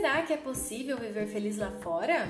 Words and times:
Será 0.00 0.22
que 0.22 0.32
é 0.32 0.36
possível 0.38 0.96
viver 0.96 1.26
feliz 1.26 1.58
lá 1.58 1.70
fora? 1.82 2.26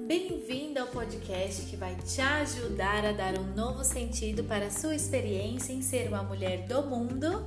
Bem-vindo 0.00 0.80
ao 0.80 0.88
podcast 0.88 1.64
que 1.66 1.76
vai 1.76 1.94
te 1.94 2.20
ajudar 2.20 3.06
a 3.06 3.12
dar 3.12 3.38
um 3.38 3.54
novo 3.54 3.84
sentido 3.84 4.42
para 4.42 4.66
a 4.66 4.70
sua 4.70 4.96
experiência 4.96 5.72
em 5.72 5.80
ser 5.80 6.08
uma 6.08 6.24
mulher 6.24 6.66
do 6.66 6.82
mundo 6.82 7.44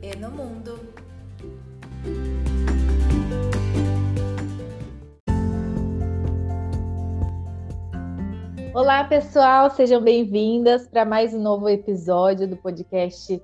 e 0.00 0.16
no 0.16 0.30
mundo. 0.30 0.78
Olá, 8.72 9.02
pessoal, 9.02 9.70
sejam 9.70 10.00
bem-vindas 10.00 10.86
para 10.86 11.04
mais 11.04 11.34
um 11.34 11.42
novo 11.42 11.68
episódio 11.68 12.46
do 12.46 12.56
podcast 12.56 13.42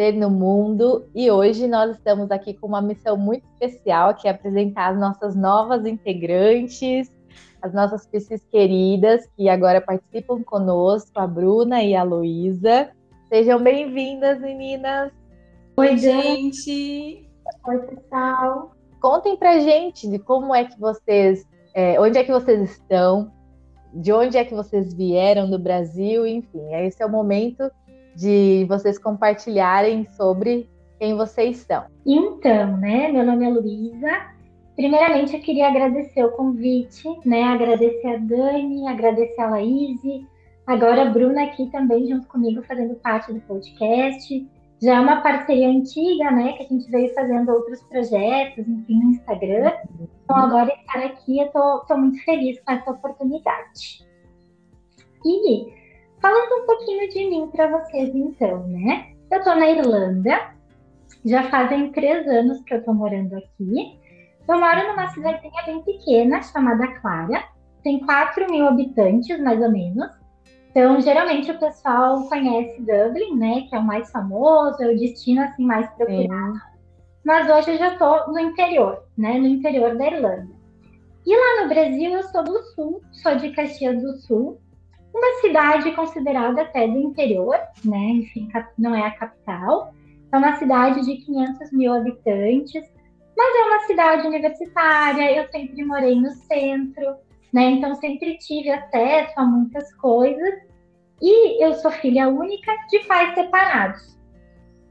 Ser 0.00 0.14
no 0.14 0.30
Mundo. 0.30 1.06
E 1.14 1.30
hoje 1.30 1.66
nós 1.66 1.90
estamos 1.90 2.30
aqui 2.30 2.54
com 2.54 2.66
uma 2.66 2.80
missão 2.80 3.18
muito 3.18 3.44
especial, 3.60 4.14
que 4.14 4.26
é 4.26 4.30
apresentar 4.30 4.92
as 4.92 4.98
nossas 4.98 5.36
novas 5.36 5.84
integrantes, 5.84 7.12
as 7.60 7.74
nossas 7.74 8.06
piscis 8.06 8.42
queridas, 8.50 9.28
que 9.36 9.46
agora 9.46 9.78
participam 9.78 10.42
conosco, 10.42 11.10
a 11.16 11.26
Bruna 11.26 11.82
e 11.82 11.94
a 11.94 12.02
Luísa. 12.02 12.88
Sejam 13.28 13.62
bem-vindas, 13.62 14.40
meninas! 14.40 15.12
Oi, 15.76 15.98
gente! 15.98 17.28
Oi, 17.68 17.78
pessoal! 17.80 18.74
Contem 19.02 19.36
pra 19.36 19.58
gente 19.58 20.08
de 20.08 20.18
como 20.18 20.54
é 20.54 20.64
que 20.64 20.80
vocês, 20.80 21.46
é, 21.74 22.00
onde 22.00 22.16
é 22.16 22.24
que 22.24 22.32
vocês 22.32 22.70
estão, 22.70 23.30
de 23.92 24.14
onde 24.14 24.38
é 24.38 24.46
que 24.46 24.54
vocês 24.54 24.94
vieram 24.94 25.50
do 25.50 25.58
Brasil, 25.58 26.26
enfim. 26.26 26.72
Esse 26.72 27.02
é 27.02 27.06
o 27.06 27.10
momento 27.10 27.70
de 28.20 28.66
vocês 28.68 28.98
compartilharem 28.98 30.06
sobre 30.10 30.68
quem 30.98 31.16
vocês 31.16 31.56
são. 31.56 31.84
Então, 32.04 32.76
né, 32.76 33.10
meu 33.10 33.24
nome 33.24 33.46
é 33.46 33.48
Luísa. 33.48 34.10
Primeiramente, 34.76 35.34
eu 35.34 35.40
queria 35.40 35.68
agradecer 35.68 36.22
o 36.22 36.32
convite, 36.32 37.08
né, 37.24 37.44
agradecer 37.44 38.06
a 38.06 38.16
Dani, 38.18 38.86
agradecer 38.86 39.40
a 39.40 39.50
Laís, 39.50 39.98
agora 40.66 41.02
a 41.02 41.04
Bruna 41.06 41.44
aqui 41.44 41.70
também 41.70 42.06
junto 42.08 42.28
comigo 42.28 42.62
fazendo 42.62 42.94
parte 42.96 43.32
do 43.32 43.40
podcast. 43.40 44.46
Já 44.82 44.96
é 44.96 45.00
uma 45.00 45.22
parceria 45.22 45.68
antiga, 45.68 46.30
né, 46.30 46.52
que 46.52 46.62
a 46.64 46.66
gente 46.66 46.90
veio 46.90 47.14
fazendo 47.14 47.50
outros 47.50 47.82
projetos, 47.84 48.68
enfim, 48.68 49.02
no 49.02 49.10
Instagram. 49.12 49.72
Então, 50.24 50.36
agora 50.36 50.70
estar 50.74 51.06
aqui, 51.06 51.38
eu 51.38 51.48
tô, 51.48 51.80
tô 51.86 51.96
muito 51.96 52.22
feliz 52.24 52.60
com 52.60 52.72
essa 52.72 52.90
oportunidade. 52.90 54.06
E 55.24 55.79
falando 56.20 56.62
um 56.62 56.66
pouquinho 56.66 57.08
de 57.08 57.30
mim 57.30 57.50
para 57.50 57.68
vocês, 57.68 58.14
então, 58.14 58.66
né? 58.68 59.12
Eu 59.30 59.42
tô 59.42 59.54
na 59.54 59.68
Irlanda, 59.68 60.52
já 61.24 61.44
fazem 61.50 61.92
três 61.92 62.26
anos 62.26 62.62
que 62.62 62.74
eu 62.74 62.84
tô 62.84 62.92
morando 62.92 63.36
aqui. 63.36 63.98
Eu 64.48 64.58
moro 64.58 64.88
numa 64.88 65.08
cidadezinha 65.08 65.62
bem 65.64 65.82
pequena, 65.82 66.42
chamada 66.42 66.86
Clara. 67.00 67.44
Tem 67.82 68.00
4 68.00 68.50
mil 68.50 68.66
habitantes, 68.66 69.40
mais 69.40 69.60
ou 69.60 69.70
menos. 69.70 70.08
Então, 70.70 71.00
geralmente 71.00 71.50
o 71.50 71.58
pessoal 71.58 72.28
conhece 72.28 72.80
Dublin, 72.80 73.36
né? 73.36 73.62
Que 73.68 73.74
é 73.74 73.78
o 73.78 73.82
mais 73.82 74.10
famoso, 74.10 74.82
é 74.82 74.88
o 74.88 74.98
destino 74.98 75.42
assim 75.42 75.64
mais 75.64 75.88
procurado. 75.90 76.54
Sim. 76.54 76.60
Mas 77.24 77.50
hoje 77.50 77.72
eu 77.72 77.78
já 77.78 77.92
estou 77.92 78.32
no 78.32 78.38
interior, 78.38 79.04
né? 79.16 79.38
No 79.38 79.46
interior 79.46 79.96
da 79.96 80.06
Irlanda. 80.06 80.48
E 81.26 81.36
lá 81.36 81.62
no 81.62 81.68
Brasil 81.68 82.12
eu 82.12 82.22
sou 82.24 82.42
do 82.42 82.62
sul, 82.74 83.02
sou 83.12 83.36
de 83.36 83.50
Caxias 83.50 84.00
do 84.00 84.16
Sul, 84.18 84.58
uma 85.14 85.40
cidade 85.40 85.92
considerada 85.92 86.62
até 86.62 86.86
do 86.86 86.98
interior, 86.98 87.58
né? 87.84 87.98
Enfim, 87.98 88.48
não 88.78 88.94
é 88.94 89.06
a 89.06 89.10
capital. 89.10 89.92
É 90.32 90.36
uma 90.36 90.56
cidade 90.56 91.04
de 91.04 91.16
500 91.16 91.72
mil 91.72 91.92
habitantes, 91.92 92.84
mas 93.36 93.56
é 93.56 93.64
uma 93.64 93.80
cidade 93.86 94.26
universitária. 94.26 95.32
Eu 95.32 95.50
sempre 95.50 95.84
morei 95.84 96.14
no 96.14 96.30
centro, 96.30 97.16
né? 97.52 97.70
Então 97.70 97.94
sempre 97.96 98.38
tive 98.38 98.70
acesso 98.70 99.32
a 99.36 99.44
muitas 99.44 99.92
coisas. 99.96 100.54
E 101.20 101.62
eu 101.62 101.74
sou 101.74 101.90
filha 101.90 102.28
única 102.28 102.72
de 102.88 103.00
pais 103.00 103.34
separados. 103.34 104.18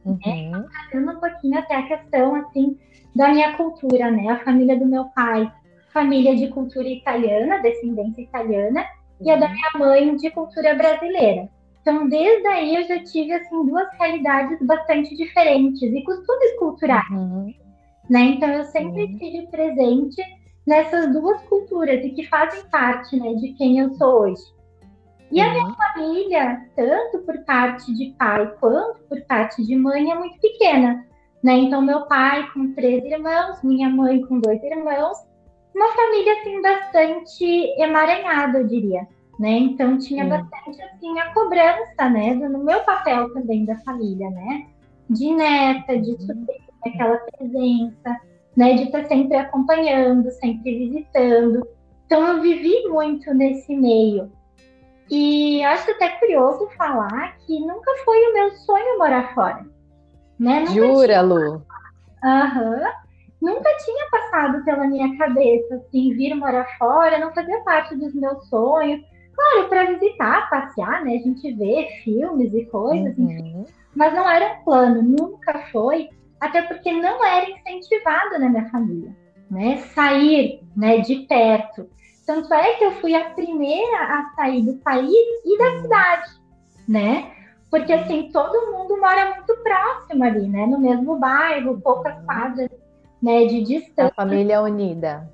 Uhum. 0.06 0.20
Né? 0.52 0.66
Trazendo 0.92 1.12
um 1.12 1.20
pouquinho 1.20 1.60
até 1.60 1.76
a 1.76 1.88
questão 1.88 2.36
assim 2.36 2.78
da 3.16 3.30
minha 3.30 3.56
cultura, 3.56 4.12
né? 4.12 4.30
A 4.30 4.40
família 4.44 4.78
do 4.78 4.86
meu 4.86 5.06
pai, 5.16 5.52
família 5.92 6.36
de 6.36 6.48
cultura 6.50 6.88
italiana, 6.88 7.62
descendência 7.62 8.22
italiana. 8.22 8.86
E 9.22 9.30
a 9.30 9.36
da 9.36 9.48
uhum. 9.48 9.52
minha 9.52 9.72
mãe 9.78 10.16
de 10.16 10.30
cultura 10.32 10.76
brasileira. 10.76 11.50
Então, 11.82 12.08
desde 12.08 12.48
aí 12.48 12.76
eu 12.76 12.84
já 12.84 13.04
tive 13.04 13.34
assim 13.34 13.66
duas 13.66 13.88
realidades 13.98 14.60
bastante 14.66 15.16
diferentes 15.16 15.82
e 15.82 16.04
costumes 16.04 16.58
culturais. 16.58 17.10
Uhum. 17.10 17.54
Né? 18.10 18.22
Então, 18.22 18.50
eu 18.50 18.66
sempre 18.66 19.06
uhum. 19.06 19.18
tive 19.18 19.48
presente 19.48 20.22
nessas 20.68 21.12
duas 21.12 21.42
culturas 21.44 22.04
e 22.04 22.10
que 22.10 22.28
fazem 22.28 22.64
parte 22.70 23.20
né, 23.20 23.34
de 23.36 23.54
quem 23.54 23.80
eu 23.80 23.94
sou 23.96 24.22
hoje. 24.22 24.44
E 25.32 25.40
a 25.40 25.52
minha 25.52 25.66
uhum. 25.66 25.76
família, 25.76 26.66
tanto 26.76 27.20
por 27.20 27.38
parte 27.46 27.94
de 27.94 28.14
pai 28.18 28.52
quanto 28.60 29.00
por 29.04 29.22
parte 29.26 29.64
de 29.66 29.76
mãe, 29.76 30.12
é 30.12 30.16
muito 30.16 30.40
pequena. 30.40 31.06
Né? 31.44 31.54
Então, 31.54 31.82
meu 31.82 32.06
pai 32.08 32.50
com 32.52 32.74
três 32.74 33.04
irmãos, 33.06 33.64
minha 33.64 33.90
mãe 33.90 34.22
com 34.22 34.40
dois 34.40 34.62
irmãos, 34.64 35.18
uma 35.74 35.90
família 35.94 36.34
assim 36.34 36.62
bastante 36.62 37.82
emaranhada, 37.82 38.60
eu 38.60 38.68
diria. 38.68 39.08
Né? 39.40 39.52
Então 39.52 39.98
tinha 39.98 40.24
uhum. 40.24 40.30
bastante 40.30 40.82
assim 40.82 41.18
a 41.18 41.34
cobrança, 41.34 42.10
né, 42.10 42.34
no 42.34 42.62
meu 42.62 42.82
papel 42.82 43.34
também 43.34 43.64
da 43.64 43.78
família, 43.78 44.30
né, 44.30 44.68
de 45.10 45.34
neta, 45.34 45.98
de 45.98 46.12
uhum. 46.12 46.46
aquela 46.86 47.18
presença, 47.18 48.20
né, 48.58 48.74
de 48.74 48.84
estar 48.84 49.06
sempre 49.06 49.38
acompanhando, 49.38 50.30
sempre 50.32 50.90
visitando. 50.90 51.66
Então 52.06 52.28
eu 52.28 52.42
vivi 52.42 52.86
muito 52.90 53.34
nesse 53.34 53.74
meio. 53.74 54.30
E 55.10 55.64
acho 55.64 55.90
até 55.92 56.10
curioso 56.10 56.68
falar 56.78 57.38
que 57.38 57.60
nunca 57.62 57.92
foi 58.04 58.18
o 58.18 58.34
meu 58.34 58.52
sonho 58.52 58.98
morar 58.98 59.34
fora. 59.34 59.66
Né? 60.38 60.60
Nunca 60.60 60.74
Jura, 60.74 61.08
tinha... 61.08 61.22
Lu? 61.22 61.66
Aham. 62.24 62.76
Uhum. 62.76 63.09
Nunca 63.42 63.70
tinha 63.78 64.10
passado 64.10 64.64
pela 64.66 64.86
minha 64.86 65.18
cabeça, 65.18 65.76
assim, 65.76 66.14
vir 66.14 66.36
morar 66.36 66.68
fora, 66.78 67.20
não 67.20 67.34
fazia 67.34 67.60
parte 67.62 67.96
dos 67.96 68.14
meus 68.14 68.48
sonhos. 68.50 69.02
Claro, 69.34 69.70
para 69.70 69.86
visitar, 69.86 70.50
passear, 70.50 71.06
né? 71.06 71.16
A 71.16 71.20
gente 71.20 71.52
vê 71.54 71.88
filmes 72.04 72.54
e 72.54 72.66
coisas, 72.66 73.18
uhum. 73.18 73.32
enfim. 73.32 73.66
Mas 73.96 74.14
não 74.14 74.30
era 74.30 74.54
um 74.54 74.64
plano, 74.64 75.02
nunca 75.02 75.60
foi 75.72 76.10
até 76.40 76.62
porque 76.62 76.92
não 76.92 77.24
era 77.24 77.50
incentivado 77.50 78.40
na 78.40 78.50
minha 78.50 78.70
família, 78.70 79.16
né? 79.50 79.78
Sair, 79.94 80.62
né, 80.76 81.00
de 81.00 81.18
perto. 81.28 81.90
Tanto 82.26 82.54
é 82.54 82.76
que 82.76 82.86
eu 82.86 82.92
fui 82.94 83.16
a 83.16 83.30
primeira 83.32 83.98
a 83.98 84.32
sair 84.36 84.62
do 84.62 84.76
país 84.76 85.12
e 85.46 85.58
da 85.58 85.82
cidade, 85.82 86.32
né? 86.88 87.32
Porque 87.70 87.92
assim, 87.92 88.30
todo 88.32 88.72
mundo 88.72 89.00
mora 89.00 89.36
muito 89.36 89.56
próximo 89.64 90.24
ali, 90.24 90.48
né? 90.48 90.66
No 90.66 90.80
mesmo 90.80 91.18
bairro, 91.18 91.82
poucas 91.82 92.24
quadras, 92.26 92.70
né, 93.22 93.46
de 93.46 93.64
distância. 93.64 94.12
A 94.18 94.24
família 94.24 94.62
unida. 94.62 95.32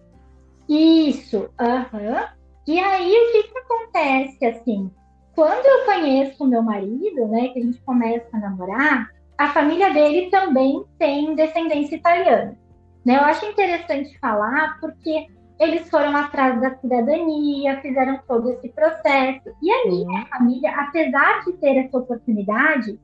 Isso, 0.68 1.50
aham. 1.60 1.86
Uhum. 1.94 2.36
E 2.68 2.80
aí 2.80 3.14
o 3.14 3.32
que 3.32 3.44
que 3.44 3.58
acontece 3.60 4.46
assim? 4.46 4.92
Quando 5.36 5.66
eu 5.66 5.86
conheço 5.86 6.44
o 6.44 6.48
meu 6.48 6.64
marido, 6.64 7.28
né, 7.28 7.50
que 7.50 7.60
a 7.60 7.62
gente 7.62 7.80
começa 7.82 8.26
a 8.34 8.40
namorar, 8.40 9.10
a 9.38 9.50
família 9.50 9.94
dele 9.94 10.30
também 10.30 10.84
tem 10.98 11.36
descendência 11.36 11.96
italiana. 11.96 12.58
Né? 13.06 13.18
Eu 13.18 13.22
acho 13.22 13.46
interessante 13.46 14.18
falar 14.18 14.80
porque 14.80 15.28
eles 15.60 15.90
foram 15.90 16.16
atrás 16.16 16.60
da 16.60 16.76
cidadania, 16.78 17.80
fizeram 17.82 18.20
todo 18.28 18.50
esse 18.52 18.70
processo. 18.70 19.50
E 19.62 19.72
a 19.72 19.86
minha 19.88 20.22
uhum. 20.22 20.26
família, 20.28 20.72
apesar 20.76 21.44
de 21.44 21.54
ter 21.54 21.78
essa 21.78 21.98
oportunidade, 21.98 23.00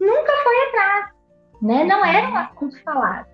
nunca 0.00 0.32
foi 0.42 0.68
atrás. 0.68 1.10
Né? 1.62 1.84
Não 1.84 2.04
era 2.04 2.28
um 2.28 2.36
assunto 2.36 2.82
falado. 2.82 3.26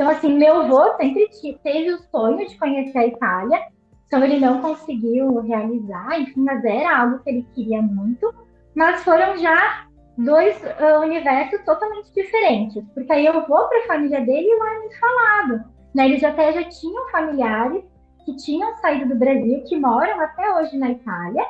Então, 0.00 0.12
assim, 0.12 0.32
meu 0.32 0.62
avô 0.62 0.96
sempre 0.96 1.28
teve 1.62 1.92
o 1.92 1.98
sonho 2.10 2.48
de 2.48 2.56
conhecer 2.56 2.96
a 2.96 3.06
Itália, 3.06 3.66
então 4.06 4.24
ele 4.24 4.40
não 4.40 4.62
conseguiu 4.62 5.40
realizar, 5.40 6.18
enfim, 6.18 6.40
mas 6.40 6.64
era 6.64 7.02
algo 7.02 7.18
que 7.18 7.28
ele 7.28 7.46
queria 7.54 7.82
muito. 7.82 8.34
Mas 8.74 9.04
foram 9.04 9.36
já 9.36 9.86
dois 10.16 10.58
uh, 10.62 11.02
universos 11.02 11.62
totalmente 11.66 12.10
diferentes, 12.14 12.82
porque 12.94 13.12
aí 13.12 13.26
eu 13.26 13.46
vou 13.46 13.68
para 13.68 13.78
a 13.78 13.86
família 13.88 14.24
dele 14.24 14.46
e 14.48 14.58
lá 14.58 14.74
é 14.74 14.78
muito 14.78 14.98
falado. 14.98 15.64
Né? 15.94 16.06
Eles 16.06 16.24
até 16.24 16.50
já 16.50 16.64
tinham 16.64 17.10
familiares 17.10 17.84
que 18.24 18.34
tinham 18.36 18.74
saído 18.76 19.06
do 19.06 19.16
Brasil, 19.16 19.62
que 19.68 19.76
moram 19.76 20.18
até 20.18 20.50
hoje 20.54 20.78
na 20.78 20.92
Itália. 20.92 21.46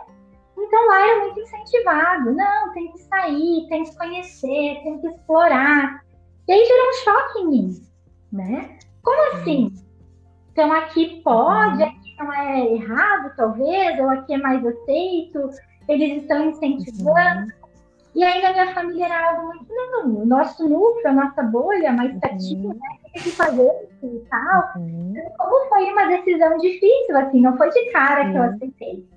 Então 0.59 0.87
lá 0.89 1.09
era 1.09 1.21
muito 1.21 1.39
incentivado. 1.39 2.35
Não, 2.35 2.73
tem 2.73 2.91
que 2.91 2.99
sair, 2.99 3.69
tem 3.69 3.85
que 3.85 3.97
conhecer, 3.97 4.81
tem 4.83 5.01
que 5.01 5.07
explorar. 5.07 6.03
E 6.49 6.53
aí 6.53 6.65
gerou 6.65 6.89
um 6.89 6.93
choque 6.95 7.39
em 7.39 7.49
mim, 7.49 7.90
né? 8.33 8.79
Como 9.03 9.37
assim? 9.37 9.73
Então 10.53 10.73
aqui 10.73 11.21
pode, 11.23 11.83
uhum. 11.83 11.89
aqui 11.89 12.17
não 12.19 12.33
é 12.33 12.75
errado, 12.75 13.33
talvez, 13.37 13.99
ou 13.99 14.11
aqui 14.11 14.35
é 14.35 14.39
mais 14.39 14.65
aceito, 14.67 15.51
eles 15.89 16.23
estão 16.23 16.51
incentivando. 16.51 17.43
Uhum. 17.43 17.61
E 18.15 18.25
aí 18.25 18.43
na 18.43 18.53
minha 18.53 18.75
família 18.75 19.05
era 19.07 19.31
algo 19.31 19.47
muito, 19.49 19.67
não, 19.69 20.23
o 20.23 20.27
nosso 20.27 20.69
núcleo, 20.69 21.09
a 21.09 21.13
nossa 21.13 21.43
bolha 21.43 21.93
mais 21.93 22.19
pertinho, 22.19 22.71
uhum. 22.71 22.75
né? 22.75 22.89
Tem 23.13 23.23
que 23.23 23.31
fazer 23.31 23.63
isso 23.63 24.07
e 24.07 24.29
tal. 24.29 24.73
Uhum. 24.77 25.15
Como 25.39 25.69
foi 25.69 25.93
uma 25.93 26.07
decisão 26.07 26.59
difícil, 26.59 27.17
assim, 27.17 27.41
não 27.41 27.57
foi 27.57 27.71
de 27.71 27.91
cara 27.93 28.25
uhum. 28.25 28.33
que 28.33 28.39
eu 28.39 28.43
aceitei. 28.43 29.09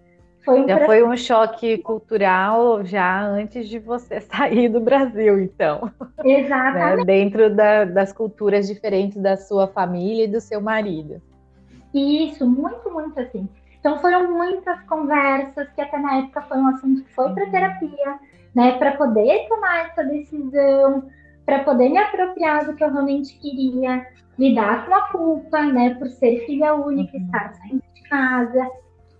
Foi 0.43 0.61
um 0.61 0.67
já 0.67 0.85
foi 0.85 1.03
um 1.03 1.15
choque 1.15 1.77
cultural 1.77 2.83
já 2.83 3.21
antes 3.21 3.67
de 3.69 3.79
você 3.79 4.19
sair 4.21 4.67
do 4.67 4.79
Brasil, 4.81 5.39
então. 5.39 5.91
Exatamente. 6.23 6.97
Né? 6.97 7.05
Dentro 7.05 7.55
da, 7.55 7.85
das 7.85 8.11
culturas 8.11 8.67
diferentes 8.67 9.21
da 9.21 9.37
sua 9.37 9.67
família 9.67 10.25
e 10.25 10.27
do 10.27 10.41
seu 10.41 10.59
marido. 10.59 11.21
Isso, 11.93 12.45
muito, 12.45 12.91
muito 12.91 13.19
assim. 13.19 13.47
Então 13.79 13.99
foram 13.99 14.31
muitas 14.31 14.81
conversas 14.83 15.67
que 15.75 15.81
até 15.81 15.97
na 15.97 16.19
época 16.19 16.41
foi 16.43 16.57
um 16.57 16.67
assunto 16.67 17.03
que 17.03 17.13
foi 17.13 17.33
para 17.33 17.43
uhum. 17.43 17.51
terapia, 17.51 18.19
né, 18.55 18.71
para 18.77 18.93
poder 18.93 19.47
tomar 19.49 19.87
essa 19.87 20.03
decisão, 20.03 21.09
para 21.45 21.59
poder 21.63 21.89
me 21.89 21.97
apropriar 21.97 22.65
do 22.65 22.75
que 22.75 22.83
eu 22.83 22.91
realmente 22.91 23.37
queria, 23.39 24.07
lidar 24.39 24.85
com 24.85 24.95
a 24.95 25.01
culpa, 25.09 25.61
né, 25.63 25.95
por 25.95 26.07
ser 26.07 26.45
filha 26.45 26.73
única, 26.73 27.17
uhum. 27.17 27.25
estar 27.25 27.53
saindo 27.55 27.83
de 27.93 28.03
casa. 28.03 28.71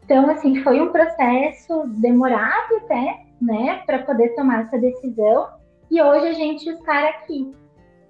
Então, 0.04 0.30
assim, 0.30 0.62
foi 0.64 0.82
um 0.82 0.92
processo 0.92 1.88
demorado 1.88 2.76
até, 2.84 3.22
né, 3.42 3.82
para 3.86 4.00
poder 4.00 4.36
tomar 4.36 4.64
essa 4.64 4.78
decisão. 4.78 5.48
E 5.90 6.02
hoje 6.02 6.28
a 6.28 6.34
gente 6.34 6.70
está 6.70 7.10
aqui. 7.10 7.54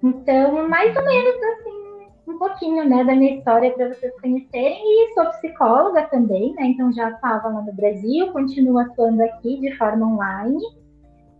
Então, 0.02 0.68
mais 0.68 0.96
ou 0.96 1.06
menos 1.06 1.36
assim, 1.36 1.84
um 2.28 2.38
pouquinho, 2.38 2.88
né, 2.88 3.04
da 3.04 3.16
minha 3.16 3.38
história 3.38 3.72
para 3.72 3.90
vocês 3.90 4.14
conhecerem. 4.20 4.82
E 4.84 5.14
sou 5.14 5.26
psicóloga 5.26 6.04
também, 6.04 6.54
né? 6.56 6.66
Então 6.66 6.92
já 6.92 7.10
estava 7.10 7.48
lá 7.48 7.62
no 7.62 7.74
Brasil, 7.74 8.32
continuo 8.32 8.80
atuando 8.80 9.24
aqui 9.24 9.60
de 9.60 9.76
forma 9.78 10.08
online. 10.08 10.62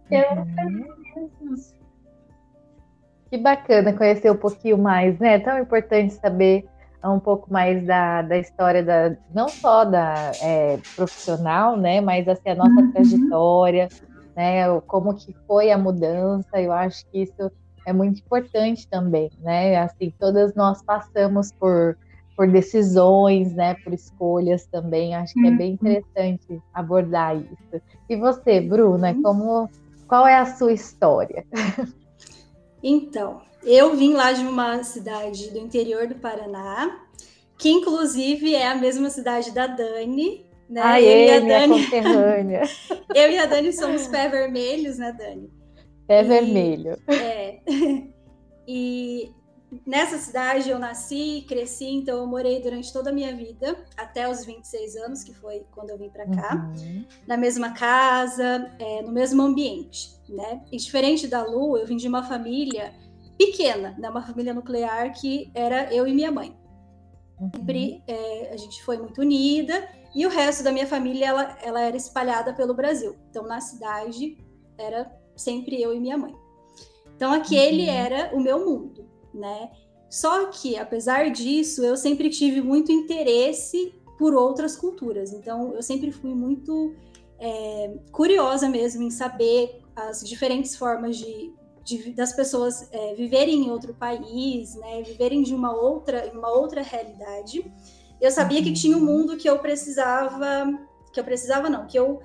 Então, 0.06 0.48
uhum. 0.66 1.56
Que 3.30 3.38
bacana 3.38 3.94
conhecer 3.94 4.32
um 4.32 4.38
pouquinho 4.38 4.78
mais, 4.78 5.18
né? 5.18 5.36
É 5.36 5.40
tão 5.40 5.58
importante 5.58 6.14
saber 6.14 6.66
um 7.10 7.20
pouco 7.20 7.52
mais 7.52 7.86
da, 7.86 8.22
da 8.22 8.38
história 8.38 8.84
da 8.84 9.16
não 9.34 9.50
só 9.50 9.84
da 9.84 10.32
é, 10.42 10.80
profissional, 10.96 11.76
né, 11.78 12.00
mas 12.00 12.28
assim 12.28 12.50
a 12.50 12.56
nossa 12.56 12.82
uhum. 12.82 12.92
trajetória, 12.92 13.90
né, 14.36 14.80
como 14.88 15.14
que 15.14 15.36
foi 15.48 15.72
a 15.72 15.78
mudança. 15.78 16.62
Eu 16.62 16.72
acho 16.72 17.06
que 17.08 17.24
isso 17.24 17.52
é 17.86 17.92
muito 17.92 18.22
importante 18.22 18.88
também, 18.88 19.30
né? 19.42 19.76
Assim, 19.78 20.14
todas 20.18 20.56
nós 20.56 20.82
passamos 20.82 21.52
por 21.52 21.98
por 22.36 22.50
decisões, 22.50 23.54
né, 23.54 23.76
por 23.76 23.94
escolhas 23.94 24.66
também. 24.66 25.14
Acho 25.14 25.34
que 25.36 25.46
é 25.46 25.52
bem 25.52 25.70
uhum. 25.70 25.74
interessante 25.76 26.62
abordar 26.74 27.38
isso. 27.38 27.82
E 28.10 28.16
você, 28.16 28.60
Bruna, 28.60 29.12
uhum. 29.12 29.22
como 29.22 29.70
qual 30.08 30.28
é 30.28 30.38
a 30.38 30.46
sua 30.46 30.74
história? 30.74 31.46
Então, 32.86 33.42
eu 33.66 33.96
vim 33.96 34.14
lá 34.14 34.32
de 34.32 34.42
uma 34.42 34.84
cidade 34.84 35.52
do 35.52 35.58
interior 35.58 36.08
do 36.08 36.16
Paraná, 36.16 37.00
que 37.58 37.70
inclusive 37.70 38.54
é 38.56 38.68
a 38.68 38.76
mesma 38.76 39.10
cidade 39.10 39.52
da 39.52 39.68
Dani, 39.68 40.46
né? 40.70 40.82
Aê, 40.82 41.06
eu 41.06 41.28
e 41.28 41.32
a 41.32 41.40
Dani, 41.40 41.88
eu 43.16 43.32
e 43.32 43.38
a 43.38 43.46
Dani 43.46 43.74
somos 43.74 44.08
pé 44.08 44.28
vermelhos, 44.28 44.98
né, 44.98 45.12
Dani? 45.18 45.50
Pé 46.08 46.22
e, 46.22 46.24
vermelho. 46.24 46.98
É. 47.08 47.60
E 48.66 49.30
nessa 49.86 50.18
cidade 50.18 50.70
eu 50.70 50.80
nasci, 50.80 51.46
cresci, 51.48 51.86
então 51.86 52.20
eu 52.20 52.28
morei 52.28 52.62
durante 52.62 52.94
toda 52.94 53.10
a 53.10 53.14
minha 53.14 53.36
vida, 53.36 53.78
até 53.98 54.30
os 54.30 54.46
26 54.46 54.96
anos, 54.98 55.24
que 55.24 55.34
foi 55.34 55.66
quando 55.72 55.90
eu 55.90 55.98
vim 55.98 56.10
para 56.10 56.26
cá, 56.30 56.72
uhum. 56.78 57.06
na 57.28 57.36
mesma 57.36 57.74
casa, 57.74 58.72
é, 58.80 59.02
no 59.02 59.12
mesmo 59.12 59.42
ambiente, 59.42 60.16
né? 60.30 60.62
E 60.72 60.78
diferente 60.78 61.28
da 61.28 61.44
Lu, 61.44 61.78
eu 61.78 61.86
vim 61.86 61.98
de 61.98 62.08
uma 62.08 62.24
família 62.24 62.94
pequena, 63.46 63.96
né? 63.98 64.10
Uma 64.10 64.22
família 64.22 64.54
nuclear 64.54 65.14
que 65.14 65.52
era 65.54 65.94
eu 65.94 66.08
e 66.08 66.14
minha 66.14 66.32
mãe. 66.32 66.56
Uhum. 67.40 67.50
Sempre 67.56 68.04
é, 68.08 68.52
a 68.54 68.58
gente 68.58 68.84
foi 68.84 68.98
muito 68.98 69.22
unida 69.22 69.88
e 70.16 70.26
o 70.26 70.30
resto 70.30 70.64
da 70.64 70.72
minha 70.72 70.88
família 70.88 71.28
ela, 71.28 71.58
ela 71.62 71.82
era 71.82 71.98
espalhada 71.98 72.54
pelo 72.54 72.74
Brasil. 72.74 73.16
Então 73.30 73.44
na 73.44 73.60
cidade 73.60 74.38
era 74.78 75.12
sempre 75.36 75.82
eu 75.82 75.94
e 75.94 76.00
minha 76.00 76.18
mãe. 76.18 76.36
Então 77.16 77.32
aquele 77.32 77.84
uhum. 77.84 77.94
era 77.94 78.36
o 78.36 78.40
meu 78.40 78.66
mundo, 78.66 79.10
né? 79.34 79.72
Só 80.10 80.46
que 80.48 80.78
apesar 80.78 81.32
disso, 81.32 81.84
eu 81.84 81.98
sempre 81.98 82.30
tive 82.30 82.62
muito 82.62 82.92
interesse 82.92 83.96
por 84.18 84.34
outras 84.34 84.76
culturas. 84.76 85.34
Então 85.34 85.74
eu 85.74 85.82
sempre 85.82 86.12
fui 86.12 86.36
muito 86.36 86.94
é, 87.40 87.96
curiosa 88.12 88.70
mesmo 88.70 89.04
em 89.04 89.10
saber 89.10 89.82
as 89.96 90.22
diferentes 90.22 90.76
formas 90.76 91.18
de, 91.18 91.54
de 91.84 92.12
das 92.14 92.34
pessoas 92.34 92.88
é, 92.92 93.14
viverem 93.16 93.66
em 93.66 93.72
outro 93.72 93.94
país, 93.94 94.76
né? 94.76 95.02
Viverem 95.04 95.44
de 95.44 95.54
uma 95.54 95.76
outra, 95.76 96.32
uma 96.34 96.50
outra 96.50 96.82
realidade. 96.82 97.72
Eu 98.22 98.32
sabia 98.32 98.64
que 98.64 98.72
tinha 98.72 98.98
um 98.98 99.02
uhum. 99.02 99.06
mundo 99.06 99.38
que 99.38 99.50
eu 99.50 99.60
precisava, 99.60 100.66
que 101.12 101.20
eu 101.20 101.24
precisava 101.24 101.70
não, 101.70 101.86
que 101.86 102.00
eu 102.00 102.22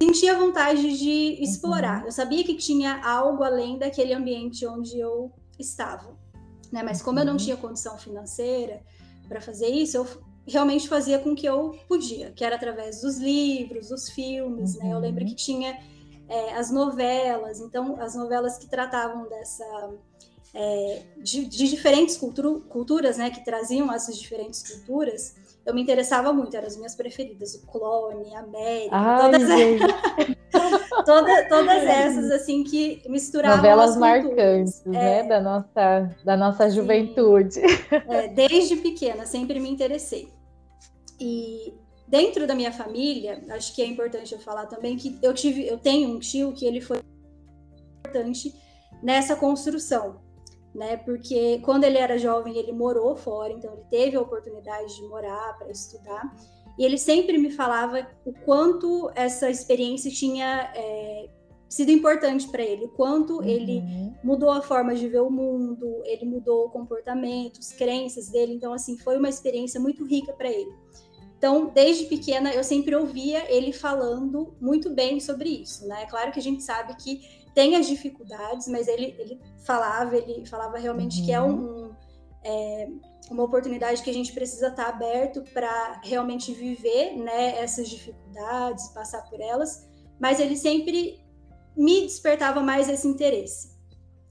sentia 0.00 0.38
vontade 0.38 0.96
de 0.96 1.42
explorar. 1.42 2.00
Uhum. 2.00 2.06
Eu 2.06 2.12
sabia 2.12 2.44
que 2.44 2.54
tinha 2.54 3.02
algo 3.04 3.42
além 3.42 3.78
daquele 3.78 4.12
ambiente 4.12 4.66
onde 4.66 4.98
eu 4.98 5.32
estava, 5.58 6.16
né? 6.72 6.82
Mas 6.82 7.02
como 7.02 7.18
eu 7.18 7.24
não 7.24 7.32
uhum. 7.32 7.38
tinha 7.38 7.56
condição 7.56 7.98
financeira 7.98 8.80
para 9.28 9.40
fazer 9.40 9.68
isso, 9.68 9.96
eu 9.96 10.06
realmente 10.46 10.88
fazia 10.88 11.18
com 11.18 11.34
que 11.34 11.46
eu 11.46 11.72
podia, 11.88 12.30
que 12.32 12.44
era 12.44 12.56
através 12.56 13.00
dos 13.00 13.16
livros, 13.18 13.88
dos 13.88 14.08
filmes, 14.10 14.76
uhum. 14.76 14.84
né? 14.84 14.92
Eu 14.92 14.98
lembro 14.98 15.22
uhum. 15.24 15.30
que 15.30 15.34
tinha 15.34 15.78
é, 16.28 16.54
as 16.54 16.70
novelas, 16.70 17.60
então 17.60 18.00
as 18.00 18.14
novelas 18.14 18.58
que 18.58 18.66
tratavam 18.66 19.28
dessa 19.28 19.90
é, 20.54 21.02
de, 21.18 21.44
de, 21.46 21.68
diferentes 21.68 22.16
cultu 22.16 22.64
culturas, 22.68 23.18
né? 23.18 23.30
Que 23.30 23.44
traziam 23.44 23.92
essas 23.92 24.16
diferentes 24.16 24.62
culturas 24.62 25.34
eu 25.66 25.74
me 25.74 25.80
interessava 25.80 26.32
muito, 26.32 26.54
eram 26.54 26.66
as 26.66 26.76
minhas 26.76 26.94
preferidas, 26.94 27.54
o 27.54 27.66
Clone, 27.66 28.34
a 28.34 28.40
América, 28.40 28.90
Ai, 28.92 29.20
todas, 29.22 29.42
toda, 31.06 31.48
todas 31.48 31.82
essas 31.84 32.30
assim 32.30 32.62
que 32.62 33.02
misturavam 33.08 33.56
novelas 33.56 33.96
marcantes, 33.96 34.84
né, 34.84 35.20
é, 35.20 35.22
da 35.22 35.40
nossa 35.40 36.10
da 36.22 36.36
nossa 36.36 36.68
juventude. 36.68 37.60
É, 37.90 38.28
desde 38.28 38.76
pequena 38.76 39.24
sempre 39.24 39.58
me 39.58 39.70
interessei. 39.70 40.28
E 41.18 41.72
dentro 42.14 42.46
da 42.46 42.54
minha 42.54 42.70
família, 42.70 43.42
acho 43.50 43.74
que 43.74 43.82
é 43.82 43.86
importante 43.86 44.32
eu 44.32 44.38
falar 44.38 44.66
também 44.66 44.96
que 44.96 45.18
eu 45.20 45.34
tive, 45.34 45.66
eu 45.66 45.76
tenho 45.76 46.10
um 46.10 46.20
tio 46.20 46.52
que 46.52 46.64
ele 46.64 46.80
foi 46.80 47.00
importante 47.98 48.54
nessa 49.02 49.34
construção, 49.34 50.20
né? 50.72 50.96
Porque 50.96 51.58
quando 51.64 51.82
ele 51.82 51.98
era 51.98 52.16
jovem, 52.16 52.56
ele 52.56 52.70
morou 52.70 53.16
fora, 53.16 53.52
então 53.52 53.72
ele 53.72 53.82
teve 53.90 54.16
a 54.16 54.20
oportunidade 54.20 54.94
de 54.94 55.02
morar 55.08 55.58
para 55.58 55.68
estudar. 55.72 56.32
E 56.78 56.84
ele 56.84 56.98
sempre 56.98 57.36
me 57.36 57.50
falava 57.50 58.06
o 58.24 58.32
quanto 58.44 59.10
essa 59.16 59.50
experiência 59.50 60.08
tinha 60.08 60.70
é, 60.72 61.28
sido 61.68 61.90
importante 61.90 62.46
para 62.46 62.62
ele, 62.62 62.84
o 62.84 62.90
quanto 62.90 63.38
uhum. 63.38 63.42
ele 63.42 63.82
mudou 64.22 64.52
a 64.52 64.62
forma 64.62 64.94
de 64.94 65.08
ver 65.08 65.20
o 65.20 65.30
mundo, 65.30 66.00
ele 66.04 66.26
mudou 66.26 66.70
comportamentos, 66.70 67.72
crenças 67.72 68.28
dele. 68.28 68.54
Então, 68.54 68.72
assim, 68.72 68.96
foi 68.98 69.16
uma 69.16 69.28
experiência 69.28 69.80
muito 69.80 70.04
rica 70.04 70.32
para 70.32 70.48
ele. 70.48 70.72
Então, 71.44 71.66
desde 71.66 72.06
pequena, 72.06 72.54
eu 72.54 72.64
sempre 72.64 72.96
ouvia 72.96 73.44
ele 73.54 73.70
falando 73.70 74.56
muito 74.58 74.88
bem 74.88 75.20
sobre 75.20 75.50
isso, 75.50 75.86
né? 75.86 76.06
Claro 76.06 76.32
que 76.32 76.38
a 76.38 76.42
gente 76.42 76.62
sabe 76.62 76.96
que 76.96 77.20
tem 77.54 77.76
as 77.76 77.86
dificuldades, 77.86 78.66
mas 78.66 78.88
ele, 78.88 79.14
ele 79.18 79.38
falava, 79.62 80.16
ele 80.16 80.46
falava 80.46 80.78
realmente 80.78 81.20
uhum. 81.20 81.26
que 81.26 81.32
é, 81.32 81.42
um, 81.42 81.52
um, 81.60 81.96
é, 82.42 82.88
uma 83.30 83.42
oportunidade 83.42 84.02
que 84.02 84.08
a 84.08 84.14
gente 84.14 84.32
precisa 84.32 84.68
estar 84.68 84.88
aberto 84.88 85.44
para 85.52 86.00
realmente 86.02 86.50
viver 86.54 87.14
né, 87.14 87.58
essas 87.58 87.90
dificuldades, 87.90 88.88
passar 88.94 89.28
por 89.28 89.38
elas, 89.38 89.86
mas 90.18 90.40
ele 90.40 90.56
sempre 90.56 91.22
me 91.76 92.00
despertava 92.06 92.62
mais 92.62 92.88
esse 92.88 93.06
interesse. 93.06 93.74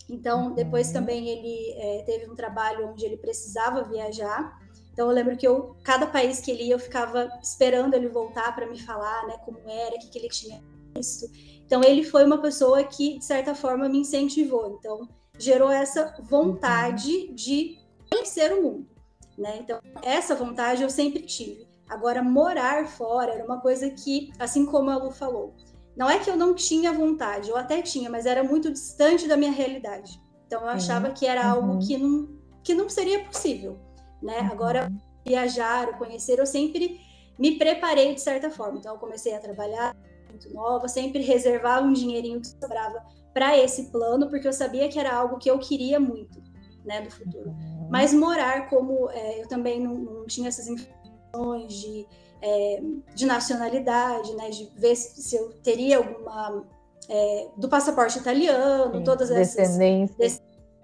Então, 0.10 0.48
uhum. 0.48 0.56
depois 0.56 0.92
também 0.92 1.30
ele 1.30 1.74
é, 1.78 2.04
teve 2.08 2.28
um 2.28 2.36
trabalho 2.36 2.90
onde 2.90 3.06
ele 3.06 3.18
precisava 3.18 3.84
viajar. 3.84 4.63
Então, 4.94 5.08
eu 5.08 5.14
lembro 5.14 5.36
que 5.36 5.48
eu, 5.48 5.76
cada 5.84 6.06
país 6.06 6.40
que 6.40 6.52
ele 6.52 6.66
ia, 6.66 6.76
eu 6.76 6.80
ficava 6.80 7.28
esperando 7.42 7.96
ele 7.96 8.08
voltar 8.08 8.56
para 8.56 8.68
me 8.68 8.80
falar, 8.80 9.26
né, 9.28 9.38
como 9.44 9.58
era, 9.68 9.96
o 9.96 10.00
que, 10.00 10.08
que 10.08 10.20
ele 10.20 10.30
tinha 10.30 10.62
visto. 10.96 11.26
Então, 11.66 11.84
ele 11.84 12.04
foi 12.04 12.24
uma 12.24 12.38
pessoa 12.38 12.84
que, 12.84 13.18
de 13.18 13.26
certa 13.26 13.56
forma, 13.56 13.90
me 13.90 13.98
incentivou. 13.98 14.78
Então, 14.78 15.08
gerou 15.38 15.72
essa 15.72 16.16
vontade 16.22 17.12
uhum. 17.12 17.34
de 17.34 17.80
conhecer 18.10 18.54
o 18.54 18.62
mundo. 18.62 18.88
Né? 19.36 19.58
Então, 19.62 19.80
essa 20.04 20.36
vontade 20.36 20.84
eu 20.84 20.90
sempre 20.92 21.24
tive. 21.24 21.68
Agora, 21.90 22.22
morar 22.22 22.88
fora 22.88 23.34
era 23.34 23.44
uma 23.44 23.60
coisa 23.60 23.90
que, 23.90 24.32
assim 24.38 24.64
como 24.64 24.92
a 24.92 24.98
Lu 24.98 25.10
falou, 25.10 25.56
não 25.98 26.08
é 26.08 26.20
que 26.20 26.30
eu 26.30 26.36
não 26.36 26.54
tinha 26.54 26.94
vontade, 26.94 27.50
eu 27.50 27.58
até 27.58 27.82
tinha, 27.82 28.10
mas 28.10 28.28
era 28.28 28.44
muito 28.44 28.72
distante 28.72 29.28
da 29.28 29.36
minha 29.36 29.52
realidade. 29.52 30.22
Então, 30.46 30.62
eu 30.62 30.68
achava 30.68 31.10
que 31.10 31.26
era 31.26 31.48
algo 31.48 31.74
uhum. 31.74 31.80
que 31.80 31.98
não, 31.98 32.30
que 32.64 32.76
não 32.76 32.88
seria 32.88 33.24
possível. 33.24 33.80
Né? 34.24 34.40
Uhum. 34.40 34.52
Agora, 34.52 34.92
viajar, 35.26 35.98
conhecer, 35.98 36.40
eu 36.40 36.46
sempre 36.46 37.00
me 37.38 37.58
preparei 37.58 38.14
de 38.16 38.22
certa 38.22 38.50
forma. 38.50 38.80
Então, 38.80 38.94
eu 38.94 39.00
comecei 39.00 39.34
a 39.36 39.40
trabalhar 39.40 39.96
muito 40.30 40.52
nova, 40.54 40.88
sempre 40.88 41.22
reservava 41.22 41.86
um 41.86 41.94
dinheirinho 41.94 42.42
que 42.42 42.48
sobrava 42.48 43.04
para 43.34 43.58
esse 43.58 43.92
plano, 43.92 44.30
porque 44.30 44.48
eu 44.48 44.54
sabia 44.54 44.88
que 44.88 45.00
era 45.00 45.14
algo 45.14 45.38
que 45.38 45.50
eu 45.50 45.60
queria 45.60 46.00
muito, 46.00 46.42
né, 46.86 47.02
do 47.02 47.12
futuro. 47.12 47.50
Uhum. 47.50 47.88
Mas 47.90 48.14
morar 48.14 48.70
como 48.70 49.10
é, 49.10 49.42
eu 49.42 49.48
também 49.48 49.80
não, 49.80 49.96
não, 49.96 50.26
tinha 50.26 50.48
essas 50.48 50.68
informações 50.68 51.74
de, 51.74 52.08
é, 52.42 52.82
de 53.16 53.26
nacionalidade, 53.26 54.36
né, 54.36 54.50
de 54.50 54.72
ver 54.76 54.96
se 54.96 55.36
eu 55.36 55.50
teria 55.64 55.98
alguma 55.98 56.64
é, 57.10 57.48
do 57.58 57.68
passaporte 57.68 58.20
italiano, 58.20 58.98
Sim, 58.98 59.04
todas 59.04 59.32
essas 59.32 59.78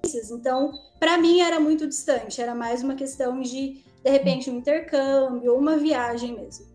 descendências. 0.09 0.31
Então, 0.31 0.73
para 0.99 1.17
mim 1.17 1.39
era 1.41 1.59
muito 1.59 1.87
distante, 1.87 2.41
era 2.41 2.55
mais 2.55 2.83
uma 2.83 2.95
questão 2.95 3.39
de 3.41 3.83
de 4.03 4.09
repente 4.09 4.49
um 4.49 4.57
intercâmbio 4.57 5.51
ou 5.51 5.59
uma 5.59 5.75
viagem 5.77 6.33
mesmo, 6.33 6.65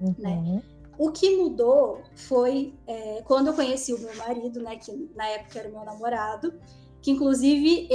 né? 0.00 0.30
uhum. 0.30 0.56
né? 0.56 0.62
O 0.98 1.10
que 1.10 1.36
mudou 1.36 2.02
foi 2.14 2.74
é, 2.86 3.22
quando 3.24 3.46
eu 3.46 3.54
conheci 3.54 3.94
o 3.94 3.98
meu 3.98 4.14
marido, 4.16 4.60
né, 4.60 4.76
que 4.76 5.10
na 5.14 5.26
época 5.26 5.60
era 5.60 5.68
meu 5.68 5.84
namorado, 5.84 6.52
que 7.00 7.10
inclusive 7.10 7.88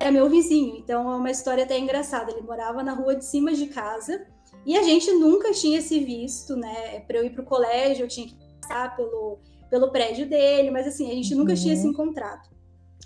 era 0.00 0.10
meu 0.10 0.28
vizinho, 0.30 0.76
então 0.76 1.12
é 1.12 1.16
uma 1.16 1.30
história 1.30 1.64
até 1.64 1.78
engraçada. 1.78 2.32
Ele 2.32 2.42
morava 2.42 2.82
na 2.82 2.94
rua 2.94 3.14
de 3.14 3.24
cima 3.24 3.52
de 3.52 3.66
casa 3.66 4.24
e 4.64 4.78
a 4.78 4.82
gente 4.82 5.12
nunca 5.12 5.52
tinha 5.52 5.80
se 5.80 5.98
visto, 6.00 6.56
né? 6.56 7.00
Para 7.00 7.18
eu 7.18 7.24
ir 7.24 7.30
para 7.30 7.42
o 7.42 7.46
colégio, 7.46 8.04
eu 8.04 8.08
tinha 8.08 8.26
que 8.26 8.36
passar 8.60 8.96
pelo, 8.96 9.38
pelo 9.68 9.90
prédio 9.90 10.28
dele, 10.28 10.70
mas 10.70 10.86
assim, 10.86 11.10
a 11.10 11.14
gente 11.14 11.34
nunca 11.34 11.54
tinha 11.54 11.76
se 11.76 11.84
uhum. 11.84 11.90
encontrado. 11.90 12.48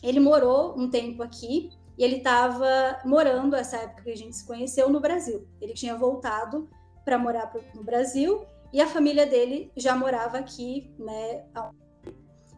Ele 0.03 0.21
morou 0.21 0.79
um 0.79 0.89
tempo 0.91 1.23
aqui 1.23 1.71
e 1.99 2.05
ele 2.05 2.17
estava 2.17 3.01
morando, 3.05 3.57
essa 3.57 3.77
época 3.79 4.03
que 4.03 4.11
a 4.11 4.17
gente 4.17 4.37
se 4.37 4.47
conheceu, 4.47 4.89
no 4.91 5.01
Brasil. 5.01 5.47
Ele 5.61 5.73
tinha 5.73 5.97
voltado 5.97 6.69
para 7.05 7.19
morar 7.19 7.53
no 7.75 7.83
Brasil 7.83 8.45
e 8.73 8.81
a 8.81 8.87
família 8.87 9.27
dele 9.27 9.71
já 9.77 9.97
morava 9.97 10.39
aqui, 10.39 10.91
né? 10.99 11.45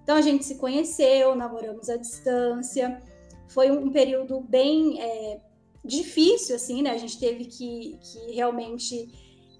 Então 0.03 0.17
a 0.17 0.23
gente 0.23 0.45
se 0.45 0.57
conheceu, 0.57 1.35
namoramos 1.35 1.89
à 1.89 1.97
distância. 1.97 3.03
Foi 3.49 3.71
um 3.71 3.91
período 3.93 4.41
bem 4.41 5.01
é, 5.01 5.41
difícil, 5.85 6.57
assim, 6.57 6.83
né? 6.83 6.91
A 6.91 6.97
gente 6.97 7.21
teve 7.21 7.45
que, 7.45 7.99
que 8.01 8.33
realmente 8.33 9.09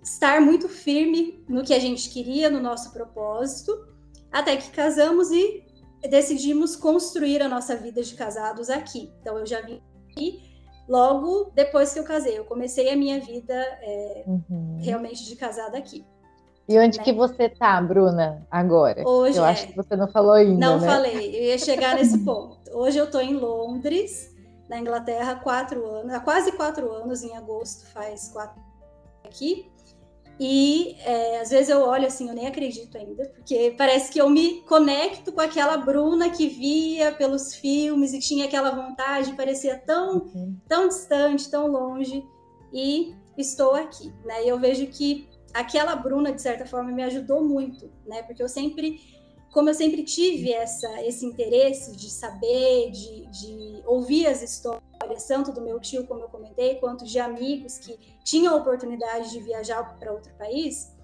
estar 0.03 0.41
muito 0.41 0.69
firme 0.69 1.45
no 1.49 1.63
que 1.63 1.75
a 1.75 1.79
gente 1.79 2.11
queria, 2.11 2.51
no 2.51 2.61
nosso 2.61 2.93
propósito, 2.93 3.87
até 4.33 4.57
que 4.57 4.71
casamos 4.71 5.31
e 5.31 5.63
decidimos 6.03 6.77
construir 6.77 7.43
a 7.43 7.49
nossa 7.49 7.75
vida 7.77 8.03
de 8.03 8.15
casados 8.15 8.71
aqui. 8.71 9.11
Então 9.21 9.39
eu 9.39 9.47
já 9.47 9.61
vim 9.61 9.81
aqui 10.11 10.43
logo 10.89 11.51
depois 11.55 11.93
que 11.93 11.99
eu 11.99 12.05
casei. 12.05 12.39
Eu 12.39 12.45
comecei 12.45 12.91
a 12.91 12.97
minha 12.97 13.21
vida 13.21 13.55
é, 13.55 14.25
uhum. 14.27 14.79
realmente 14.81 15.25
de 15.25 15.37
casada 15.37 15.77
aqui. 15.77 16.05
E 16.69 16.79
onde 16.79 16.99
né? 16.99 17.05
que 17.05 17.13
você 17.13 17.49
tá, 17.49 17.81
Bruna, 17.81 18.47
agora? 18.51 19.03
Hoje 19.09 19.39
eu 19.39 19.45
é. 19.45 19.51
acho 19.51 19.69
que 19.69 19.77
você 19.77 19.97
não 19.97 20.07
falou 20.07 20.33
ainda. 20.33 20.59
Não 20.59 20.79
né? 20.79 20.87
falei, 20.87 21.35
eu 21.35 21.45
ia 21.45 21.59
chegar 21.59 21.95
nesse 21.95 22.19
ponto. 22.19 22.59
Hoje 22.75 22.99
eu 22.99 23.11
tô 23.11 23.21
em 23.21 23.35
Londres, 23.35 24.35
na 24.69 24.79
Inglaterra, 24.79 25.37
quatro 25.37 25.85
anos, 25.87 26.13
há 26.13 26.21
quase 26.21 26.53
quatro 26.53 26.93
anos, 26.93 27.23
em 27.23 27.35
agosto 27.35 27.87
faz 27.87 28.29
quatro 28.29 28.61
aqui. 29.25 29.71
E 30.41 30.97
é, 31.01 31.41
às 31.41 31.51
vezes 31.51 31.69
eu 31.69 31.81
olho 31.81 32.07
assim, 32.07 32.29
eu 32.29 32.35
nem 32.35 32.47
acredito 32.47 32.97
ainda, 32.97 33.29
porque 33.31 33.75
parece 33.77 34.13
que 34.13 34.21
eu 34.21 34.31
me 34.31 34.61
conecto 34.63 35.33
com 35.33 35.41
aquela 35.41 35.77
Bruna 35.77 36.31
que 36.31 36.47
via 36.47 37.11
pelos 37.11 37.55
filmes 37.55 38.13
e 38.13 38.21
tinha 38.21 38.45
aquela 38.45 38.71
vontade, 38.71 39.33
parecia 39.33 39.77
tão, 39.77 40.19
uhum. 40.19 40.57
tão 40.69 40.87
distante, 40.87 41.51
tão 41.51 41.67
longe, 41.67 42.25
e 42.73 43.15
estou 43.37 43.75
aqui, 43.75 44.13
né? 44.25 44.45
E 44.45 44.49
eu 44.49 44.59
vejo 44.59 44.87
que 44.87 45.29
aquela 45.53 45.97
Bruna, 45.97 46.33
de 46.33 46.41
certa 46.41 46.67
forma, 46.67 46.93
me 46.93 47.03
ajudou 47.03 47.43
muito, 47.43 47.91
né? 48.07 48.23
Porque 48.23 48.43
eu 48.43 48.49
sempre, 48.49 49.01
como 49.59 49.71
eu 49.71 49.75
sempre 49.75 50.05
tive 50.05 50.53
essa, 50.53 51.03
esse 51.03 51.27
interesse 51.27 51.97
de 51.97 52.09
saber, 52.09 52.93
de, 52.93 53.27
de 53.27 53.83
ouvir 53.87 54.29
as 54.29 54.41
histórias, 54.41 55.27
tanto 55.27 55.51
do 55.51 55.61
meu 55.61 55.81
tio, 55.81 56.07
como 56.07 56.21
eu 56.21 56.29
comentei, 56.29 56.77
quanto 56.77 57.05
de 57.05 57.19
amigos 57.19 57.77
que 57.77 57.99
tinham 58.23 58.55
a 58.55 58.57
oportunidade 58.57 59.33
de 59.33 59.41
viajar 59.41 59.99
para 59.99 60.13
outro 60.13 60.33
país, 60.39 60.97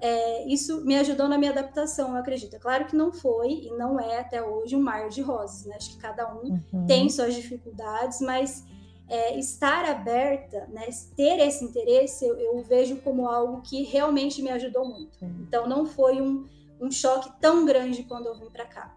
é, 0.00 0.44
isso 0.48 0.84
me 0.84 0.98
ajudou 0.98 1.28
na 1.28 1.38
minha 1.38 1.52
adaptação, 1.52 2.10
eu 2.10 2.16
acredito. 2.16 2.56
É 2.56 2.58
claro 2.58 2.84
que 2.86 2.96
não 2.96 3.12
foi 3.12 3.66
e 3.66 3.70
não 3.76 4.00
é 4.00 4.18
até 4.18 4.42
hoje 4.42 4.74
um 4.74 4.82
mar 4.82 5.08
de 5.08 5.22
rosas, 5.22 5.66
né? 5.66 5.76
Acho 5.76 5.90
que 5.90 5.98
cada 5.98 6.34
um 6.34 6.60
uhum. 6.72 6.86
tem 6.88 7.08
suas 7.08 7.32
dificuldades, 7.32 8.20
mas 8.20 8.64
é, 9.08 9.38
estar 9.38 9.84
aberta, 9.84 10.66
né, 10.72 10.88
ter 11.14 11.38
esse 11.38 11.64
interesse, 11.64 12.26
eu, 12.26 12.36
eu, 12.36 12.60
vejo 12.64 12.96
como 13.02 13.28
algo 13.28 13.60
que 13.60 13.84
realmente 13.84 14.42
me 14.42 14.50
ajudou 14.50 14.84
muito. 14.84 15.16
Então, 15.22 15.68
não 15.68 15.86
foi 15.86 16.20
um, 16.20 16.48
um 16.80 16.90
choque 16.90 17.30
tão 17.40 17.64
grande 17.64 18.04
quando 18.04 18.26
eu 18.26 18.38
vim 18.38 18.50
para 18.50 18.64
cá. 18.64 18.94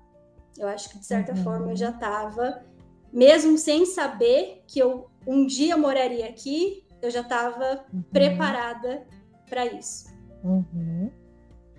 Eu 0.58 0.68
acho 0.68 0.90
que, 0.90 1.00
de 1.00 1.06
certa 1.06 1.34
uhum. 1.34 1.44
forma, 1.44 1.72
eu 1.72 1.76
já 1.76 1.90
estava 1.90 2.64
mesmo 3.12 3.58
sem 3.58 3.86
saber 3.86 4.64
que 4.68 4.80
eu 4.80 5.08
um 5.26 5.46
dia 5.46 5.78
moraria 5.78 6.28
aqui, 6.28 6.84
eu 7.02 7.10
já 7.10 7.22
estava 7.22 7.86
uhum. 7.94 8.02
preparada 8.12 9.04
para 9.50 9.66
isso. 9.66 10.12
Uhum. 10.44 11.10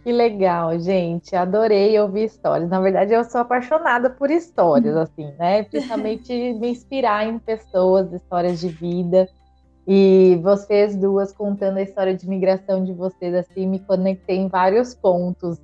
Que 0.02 0.12
legal, 0.12 0.78
gente. 0.78 1.34
Adorei 1.34 1.98
ouvir 1.98 2.24
histórias. 2.24 2.68
Na 2.68 2.80
verdade, 2.80 3.14
eu 3.14 3.24
sou 3.24 3.40
apaixonada 3.40 4.10
por 4.10 4.30
histórias, 4.30 4.94
assim, 4.96 5.32
né? 5.38 5.62
Principalmente 5.64 6.32
me 6.54 6.70
inspirar 6.70 7.26
em 7.26 7.38
pessoas, 7.38 8.12
histórias 8.12 8.60
de 8.60 8.68
vida. 8.68 9.28
E 9.86 10.38
vocês 10.42 10.96
duas 10.96 11.32
contando 11.32 11.76
a 11.78 11.82
história 11.82 12.14
de 12.14 12.26
migração 12.28 12.82
de 12.84 12.92
vocês, 12.92 13.34
assim, 13.34 13.66
me 13.66 13.78
conectei 13.80 14.36
em 14.36 14.48
vários 14.48 14.94
pontos 14.94 15.58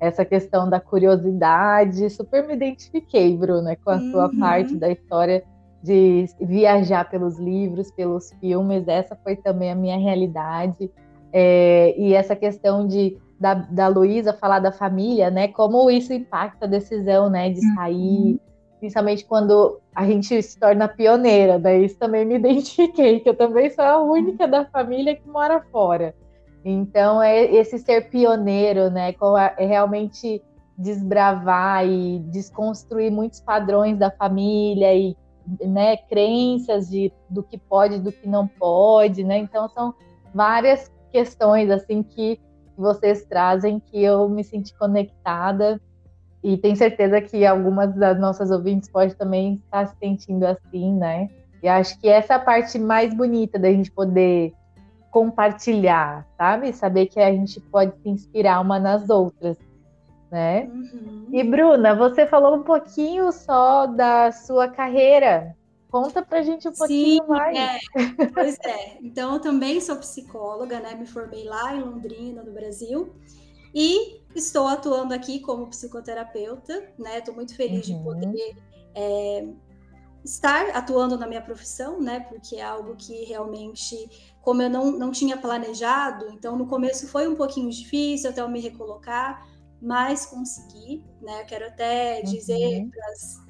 essa 0.00 0.24
questão 0.24 0.68
da 0.68 0.80
curiosidade. 0.80 2.08
Super 2.10 2.46
me 2.46 2.54
identifiquei, 2.54 3.36
Bruna, 3.36 3.76
com 3.76 3.90
a 3.90 3.96
uhum. 3.96 4.10
sua 4.10 4.30
parte 4.38 4.76
da 4.76 4.90
história 4.90 5.42
de 5.82 6.26
viajar 6.40 7.08
pelos 7.08 7.38
livros, 7.38 7.90
pelos 7.92 8.32
filmes. 8.40 8.86
Essa 8.88 9.16
foi 9.16 9.36
também 9.36 9.70
a 9.70 9.74
minha 9.74 9.98
realidade. 9.98 10.90
É, 11.32 11.94
e 11.98 12.14
essa 12.14 12.34
questão 12.34 12.86
de 12.86 13.18
da, 13.38 13.54
da 13.54 13.88
Luísa 13.88 14.32
falar 14.32 14.60
da 14.60 14.72
família, 14.72 15.30
né? 15.30 15.48
Como 15.48 15.90
isso 15.90 16.12
impacta 16.12 16.64
a 16.64 16.68
decisão, 16.68 17.28
né? 17.28 17.50
De 17.50 17.60
sair, 17.74 18.32
uhum. 18.32 18.38
principalmente 18.80 19.24
quando 19.24 19.80
a 19.94 20.06
gente 20.06 20.42
se 20.42 20.58
torna 20.58 20.88
pioneira. 20.88 21.58
Daí 21.58 21.80
né? 21.80 21.84
isso 21.86 21.98
também 21.98 22.24
me 22.24 22.36
identifiquei, 22.36 23.20
que 23.20 23.28
eu 23.28 23.36
também 23.36 23.70
sou 23.70 23.84
a 23.84 24.02
única 24.02 24.48
da 24.48 24.64
família 24.64 25.14
que 25.14 25.28
mora 25.28 25.60
fora. 25.70 26.14
Então, 26.68 27.22
é 27.22 27.44
esse 27.44 27.78
ser 27.78 28.10
pioneiro, 28.10 28.90
né? 28.90 29.14
É 29.56 29.64
realmente 29.64 30.42
desbravar 30.76 31.86
e 31.86 32.18
desconstruir 32.18 33.08
muitos 33.08 33.40
padrões 33.40 33.96
da 33.96 34.10
família 34.10 34.92
e 34.92 35.16
né, 35.64 35.96
crenças 35.96 36.88
de, 36.88 37.12
do 37.30 37.40
que 37.40 37.56
pode 37.56 37.94
e 37.94 38.00
do 38.00 38.10
que 38.10 38.28
não 38.28 38.48
pode, 38.48 39.22
né? 39.22 39.38
Então, 39.38 39.68
são 39.68 39.94
várias 40.34 40.92
questões, 41.12 41.70
assim, 41.70 42.02
que 42.02 42.40
vocês 42.76 43.24
trazem 43.24 43.78
que 43.78 44.02
eu 44.02 44.28
me 44.28 44.42
senti 44.42 44.76
conectada 44.76 45.80
e 46.42 46.56
tenho 46.56 46.74
certeza 46.74 47.20
que 47.20 47.46
algumas 47.46 47.94
das 47.94 48.18
nossas 48.18 48.50
ouvintes 48.50 48.88
pode 48.88 49.14
também 49.14 49.62
estar 49.64 49.86
se 49.86 49.96
sentindo 49.98 50.44
assim, 50.44 50.92
né? 50.94 51.28
E 51.62 51.68
acho 51.68 51.96
que 52.00 52.08
essa 52.08 52.34
é 52.34 52.36
a 52.36 52.40
parte 52.40 52.76
mais 52.76 53.14
bonita 53.14 53.56
da 53.56 53.70
gente 53.70 53.92
poder 53.92 54.52
compartilhar, 55.16 56.26
sabe? 56.36 56.74
Saber 56.74 57.06
que 57.06 57.18
a 57.18 57.32
gente 57.32 57.58
pode 57.58 57.90
se 58.02 58.08
inspirar 58.10 58.60
uma 58.60 58.78
nas 58.78 59.08
outras, 59.08 59.56
né? 60.30 60.64
Uhum. 60.64 61.28
E 61.32 61.42
Bruna, 61.42 61.94
você 61.94 62.26
falou 62.26 62.54
um 62.54 62.62
pouquinho 62.62 63.32
só 63.32 63.86
da 63.86 64.30
sua 64.30 64.68
carreira. 64.68 65.56
Conta 65.90 66.22
pra 66.22 66.42
gente 66.42 66.68
um 66.68 66.72
pouquinho 66.72 67.24
Sim, 67.24 67.28
mais. 67.30 67.56
É. 67.56 67.78
Pois 68.34 68.58
é. 68.62 68.98
Então, 69.00 69.32
eu 69.32 69.40
também 69.40 69.80
sou 69.80 69.96
psicóloga, 69.96 70.80
né? 70.80 70.94
Me 70.94 71.06
formei 71.06 71.44
lá 71.44 71.74
em 71.74 71.80
Londrina, 71.80 72.42
no 72.42 72.52
Brasil. 72.52 73.14
E 73.74 74.20
estou 74.34 74.66
atuando 74.66 75.14
aqui 75.14 75.40
como 75.40 75.66
psicoterapeuta, 75.68 76.92
né? 76.98 77.20
Estou 77.20 77.34
muito 77.34 77.56
feliz 77.56 77.88
uhum. 77.88 77.96
de 77.96 78.04
poder 78.04 78.56
é, 78.94 79.48
estar 80.22 80.76
atuando 80.76 81.16
na 81.16 81.26
minha 81.26 81.40
profissão, 81.40 82.00
né? 82.02 82.20
Porque 82.20 82.56
é 82.56 82.62
algo 82.62 82.94
que 82.96 83.24
realmente, 83.24 84.35
como 84.46 84.62
eu 84.62 84.70
não, 84.70 84.92
não 84.92 85.10
tinha 85.10 85.36
planejado, 85.36 86.28
então 86.30 86.56
no 86.56 86.68
começo 86.68 87.08
foi 87.08 87.26
um 87.26 87.34
pouquinho 87.34 87.68
difícil 87.68 88.30
até 88.30 88.40
eu 88.40 88.48
me 88.48 88.60
recolocar, 88.60 89.44
mas 89.82 90.26
consegui, 90.26 91.02
né? 91.20 91.42
Eu 91.42 91.46
quero 91.46 91.66
até 91.66 92.22
dizer 92.22 92.78
uhum. 92.78 92.88
para 92.88 93.10
as 93.10 93.44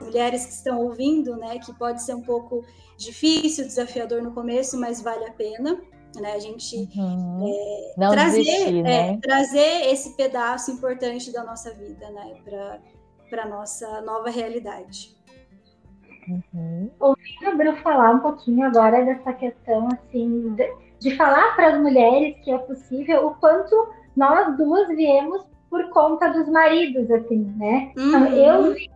mulheres 0.00 0.46
que 0.46 0.52
estão 0.52 0.78
ouvindo, 0.78 1.36
né, 1.36 1.58
que 1.58 1.76
pode 1.76 2.00
ser 2.04 2.14
um 2.14 2.22
pouco 2.22 2.64
difícil, 2.96 3.66
desafiador 3.66 4.22
no 4.22 4.32
começo, 4.32 4.78
mas 4.78 5.02
vale 5.02 5.24
a 5.24 5.32
pena. 5.32 5.82
Né, 6.14 6.32
a 6.32 6.38
gente 6.38 6.88
uhum. 6.96 7.48
é, 7.48 8.08
trazer, 8.08 8.38
desistir, 8.38 8.78
é, 8.78 8.82
né? 8.82 9.10
é, 9.10 9.16
trazer 9.16 9.90
esse 9.90 10.16
pedaço 10.16 10.70
importante 10.70 11.32
da 11.32 11.42
nossa 11.42 11.74
vida 11.74 12.10
né, 12.12 12.80
para 13.28 13.42
a 13.42 13.48
nossa 13.48 14.00
nova 14.02 14.30
realidade. 14.30 15.17
Uhum. 16.28 16.90
Ouvindo 17.00 17.48
a 17.48 17.54
Bru 17.54 17.76
falar 17.76 18.10
um 18.10 18.20
pouquinho 18.20 18.66
agora 18.66 19.04
dessa 19.04 19.32
questão 19.32 19.88
assim 19.92 20.54
de, 20.54 20.72
de 21.00 21.16
falar 21.16 21.56
para 21.56 21.68
as 21.68 21.80
mulheres 21.80 22.36
que 22.44 22.50
é 22.50 22.58
possível, 22.58 23.26
o 23.26 23.34
quanto 23.36 23.74
nós 24.16 24.56
duas 24.56 24.88
viemos 24.88 25.46
por 25.70 25.88
conta 25.90 26.28
dos 26.28 26.48
maridos, 26.48 27.10
assim, 27.10 27.52
né? 27.56 27.92
Então, 27.96 28.22
uhum. 28.22 28.34
eu 28.34 28.74
vi 28.74 28.90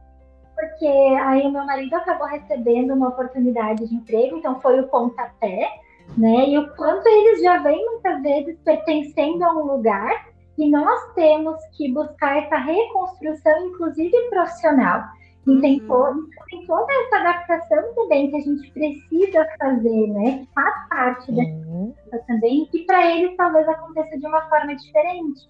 porque 0.54 0.86
aí 0.86 1.42
o 1.42 1.50
meu 1.50 1.64
marido 1.64 1.94
acabou 1.94 2.26
recebendo 2.26 2.94
uma 2.94 3.08
oportunidade 3.08 3.88
de 3.88 3.94
emprego, 3.94 4.36
então 4.36 4.60
foi 4.60 4.78
o 4.78 4.86
pontapé, 4.88 5.68
né? 6.16 6.48
E 6.50 6.58
o 6.58 6.72
quanto 6.76 7.06
eles 7.08 7.42
já 7.42 7.58
vêm 7.58 7.84
muitas 7.84 8.22
vezes 8.22 8.58
pertencendo 8.64 9.42
a 9.42 9.52
um 9.52 9.64
lugar 9.64 10.28
e 10.56 10.70
nós 10.70 11.14
temos 11.14 11.56
que 11.76 11.90
buscar 11.92 12.38
essa 12.38 12.56
reconstrução, 12.56 13.66
inclusive 13.66 14.16
profissional. 14.30 15.02
E 15.46 15.60
tem, 15.60 15.80
uhum. 15.80 15.88
todo, 15.88 16.28
tem 16.48 16.66
toda 16.66 16.86
essa 16.92 17.16
adaptação 17.16 17.94
também 17.94 18.30
que 18.30 18.36
a 18.36 18.40
gente 18.40 18.70
precisa 18.70 19.46
fazer, 19.58 20.06
né? 20.08 20.38
Que 20.38 20.48
faz 20.54 20.88
parte 20.88 21.32
uhum. 21.32 21.92
dessa 22.10 22.24
também, 22.26 22.66
que 22.66 22.84
para 22.84 23.10
eles 23.10 23.36
talvez 23.36 23.68
aconteça 23.68 24.18
de 24.18 24.26
uma 24.26 24.42
forma 24.42 24.76
diferente. 24.76 25.40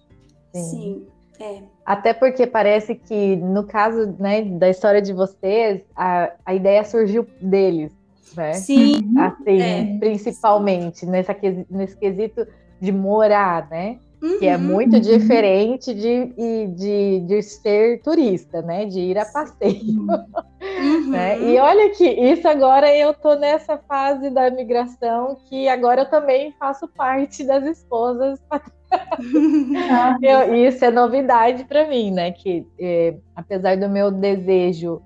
Sim. 0.51 0.63
Sim. 0.63 1.07
É. 1.39 1.61
Até 1.85 2.13
porque 2.13 2.47
parece 2.47 2.95
que, 2.95 3.35
no 3.35 3.65
caso 3.65 4.15
né, 4.19 4.43
da 4.43 4.69
história 4.69 5.01
de 5.01 5.13
vocês, 5.13 5.81
a, 5.95 6.31
a 6.45 6.53
ideia 6.53 6.83
surgiu 6.83 7.27
deles, 7.41 7.91
né? 8.35 8.53
Sim. 8.53 9.13
Assim, 9.17 9.61
é. 9.61 9.97
principalmente 9.99 11.05
nessa, 11.05 11.35
nesse 11.69 11.97
quesito 11.97 12.47
de 12.79 12.91
morar, 12.91 13.67
né? 13.69 13.99
Uhum. 14.23 14.39
Que 14.39 14.47
é 14.47 14.57
muito 14.57 14.93
uhum. 14.93 15.01
diferente 15.01 15.93
de, 15.93 16.67
de, 16.67 17.19
de 17.19 17.41
ser 17.41 18.01
turista, 18.01 18.61
né? 18.61 18.85
De 18.85 19.01
ir 19.01 19.17
a 19.17 19.25
passeio. 19.25 19.99
Uhum. 19.99 21.09
né? 21.11 21.37
E 21.41 21.59
olha 21.59 21.89
que 21.89 22.05
isso 22.05 22.47
agora 22.47 22.95
eu 22.95 23.13
tô 23.13 23.35
nessa 23.35 23.77
fase 23.77 24.29
da 24.29 24.49
migração 24.49 25.37
que 25.49 25.67
agora 25.67 26.03
eu 26.03 26.09
também 26.09 26.53
faço 26.57 26.87
parte 26.87 27.43
das 27.43 27.65
esposas 27.65 28.39
eu, 30.21 30.55
isso 30.55 30.85
é 30.85 30.89
novidade 30.89 31.65
para 31.65 31.85
mim, 31.85 32.11
né? 32.11 32.31
Que 32.31 32.65
é, 32.79 33.17
apesar 33.35 33.75
do 33.75 33.89
meu 33.89 34.09
desejo 34.09 35.01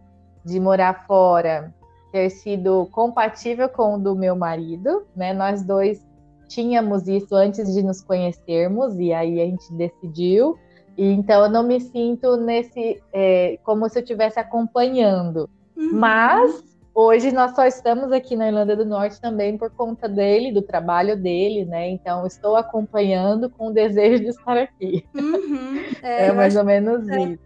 de 0.45 0.59
morar 0.59 1.07
fora 1.07 1.73
ter 2.11 2.29
sido 2.29 2.87
compatível 2.91 3.67
com 3.67 3.95
o 3.95 3.97
do 3.97 4.15
meu 4.15 4.35
marido, 4.35 5.07
né? 5.15 5.33
Nós 5.33 5.63
dois 5.63 6.06
tínhamos 6.47 7.07
isso 7.07 7.35
antes 7.35 7.73
de 7.73 7.83
nos 7.83 8.01
conhecermos 8.01 8.97
e 8.97 9.13
aí 9.13 9.41
a 9.41 9.45
gente 9.45 9.73
decidiu. 9.73 10.57
E, 10.97 11.05
então 11.05 11.43
eu 11.43 11.49
não 11.49 11.63
me 11.63 11.79
sinto 11.79 12.37
nesse 12.37 13.01
é, 13.13 13.59
como 13.63 13.87
se 13.89 13.99
eu 13.99 14.03
estivesse 14.03 14.39
acompanhando, 14.39 15.49
uhum. 15.75 15.91
mas 15.93 16.67
Hoje 16.99 17.31
nós 17.31 17.53
só 17.53 17.63
estamos 17.63 18.11
aqui 18.11 18.35
na 18.35 18.47
Irlanda 18.47 18.75
do 18.75 18.83
Norte 18.83 19.21
também 19.21 19.55
por 19.55 19.69
conta 19.69 20.09
dele, 20.09 20.51
do 20.51 20.63
trabalho 20.63 21.15
dele, 21.15 21.63
né? 21.63 21.87
Então 21.91 22.25
estou 22.25 22.55
acompanhando 22.55 23.51
com 23.51 23.67
o 23.67 23.71
desejo 23.71 24.23
de 24.23 24.29
estar 24.29 24.57
aqui. 24.57 25.05
Uhum, 25.13 25.77
é, 26.01 26.25
é 26.25 26.31
mais 26.31 26.55
ou 26.55 26.63
menos 26.63 27.07
é, 27.07 27.21
isso. 27.21 27.43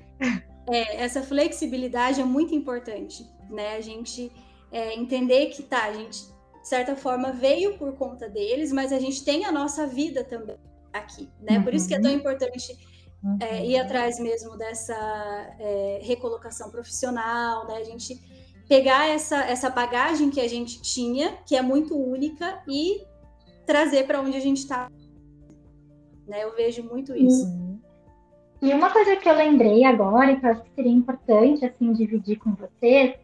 É, 0.69 1.03
essa 1.03 1.21
flexibilidade 1.21 2.21
é 2.21 2.23
muito 2.23 2.55
importante, 2.55 3.29
né? 3.49 3.75
A 3.75 3.81
gente 3.81 4.31
é, 4.71 4.95
entender 4.95 5.47
que 5.47 5.63
tá, 5.63 5.83
a 5.83 5.91
gente 5.91 6.27
de 6.61 6.67
certa 6.67 6.95
forma 6.95 7.31
veio 7.31 7.77
por 7.77 7.93
conta 7.93 8.29
deles, 8.29 8.71
mas 8.71 8.91
a 8.91 8.99
gente 8.99 9.23
tem 9.23 9.45
a 9.45 9.51
nossa 9.51 9.87
vida 9.87 10.23
também 10.23 10.57
aqui, 10.93 11.29
né? 11.41 11.57
Uhum. 11.57 11.63
Por 11.63 11.73
isso 11.73 11.87
que 11.87 11.95
é 11.95 11.99
tão 11.99 12.11
uhum. 12.11 12.17
importante 12.17 12.77
é, 13.39 13.55
uhum. 13.55 13.65
ir 13.65 13.77
atrás 13.77 14.19
mesmo 14.19 14.57
dessa 14.57 14.95
é, 15.59 15.99
recolocação 16.03 16.69
profissional, 16.69 17.67
né? 17.67 17.77
A 17.77 17.83
gente 17.83 18.19
pegar 18.67 19.09
essa, 19.09 19.43
essa 19.43 19.69
bagagem 19.69 20.29
que 20.29 20.39
a 20.39 20.47
gente 20.47 20.81
tinha, 20.81 21.37
que 21.45 21.55
é 21.55 21.61
muito 21.61 21.97
única, 21.97 22.63
e 22.67 23.01
trazer 23.65 24.05
para 24.05 24.21
onde 24.21 24.37
a 24.37 24.39
gente 24.39 24.59
está. 24.59 24.89
Né? 26.27 26.43
Eu 26.43 26.55
vejo 26.55 26.83
muito 26.83 27.15
isso. 27.15 27.45
Uhum. 27.45 27.79
E 28.61 28.71
uma 28.73 28.91
coisa 28.91 29.15
que 29.15 29.27
eu 29.27 29.35
lembrei 29.35 29.83
agora, 29.83 30.31
e 30.31 30.39
que 30.39 30.45
eu 30.45 30.51
acho 30.51 30.63
que 30.63 30.71
seria 30.75 30.91
importante 30.91 31.65
assim 31.65 31.91
dividir 31.93 32.37
com 32.37 32.53
vocês, 32.53 33.15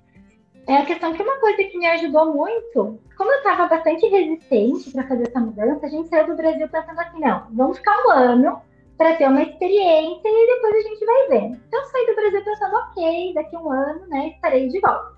é 0.68 0.78
a 0.78 0.86
questão 0.86 1.14
que 1.14 1.24
uma 1.24 1.40
coisa 1.40 1.64
que 1.64 1.78
me 1.78 1.88
ajudou 1.88 2.34
muito, 2.34 3.00
como 3.18 3.32
eu 3.32 3.38
estava 3.38 3.68
bastante 3.68 4.06
resistente 4.08 4.92
para 4.92 5.08
fazer 5.08 5.28
essa 5.28 5.40
mudança, 5.40 5.86
a 5.86 5.90
gente 5.90 6.10
saiu 6.10 6.28
do 6.28 6.36
Brasil 6.36 6.68
pensando 6.70 7.00
assim, 7.00 7.20
não, 7.20 7.48
vamos 7.52 7.78
ficar 7.78 7.98
um 8.06 8.12
ano 8.12 8.62
para 8.98 9.16
ter 9.16 9.28
uma 9.28 9.42
experiência 9.42 10.28
e 10.28 10.56
depois 10.56 10.76
a 10.76 10.90
gente 10.90 11.06
vai 11.06 11.28
ver. 11.30 11.60
Então 11.68 11.86
saí 11.86 12.06
do 12.06 12.16
Brasil 12.16 12.44
pensando, 12.44 12.76
ok, 12.76 13.34
daqui 13.34 13.58
um 13.58 13.72
ano, 13.72 14.08
né, 14.08 14.30
estarei 14.30 14.68
de 14.68 14.80
volta 14.80 15.18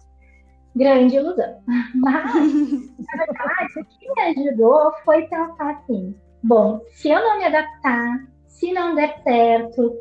grande 0.75 1.15
ilusão. 1.15 1.61
Mas, 1.95 2.33
na 2.33 3.25
verdade, 3.25 3.79
o 3.79 3.85
que 3.85 4.13
me 4.13 4.21
ajudou 4.21 4.93
foi 5.03 5.23
pensar 5.23 5.71
assim: 5.71 6.15
bom, 6.43 6.81
se 6.91 7.09
eu 7.09 7.19
não 7.19 7.37
me 7.37 7.45
adaptar, 7.45 8.27
se 8.47 8.71
não 8.71 8.95
der 8.95 9.21
certo, 9.23 9.93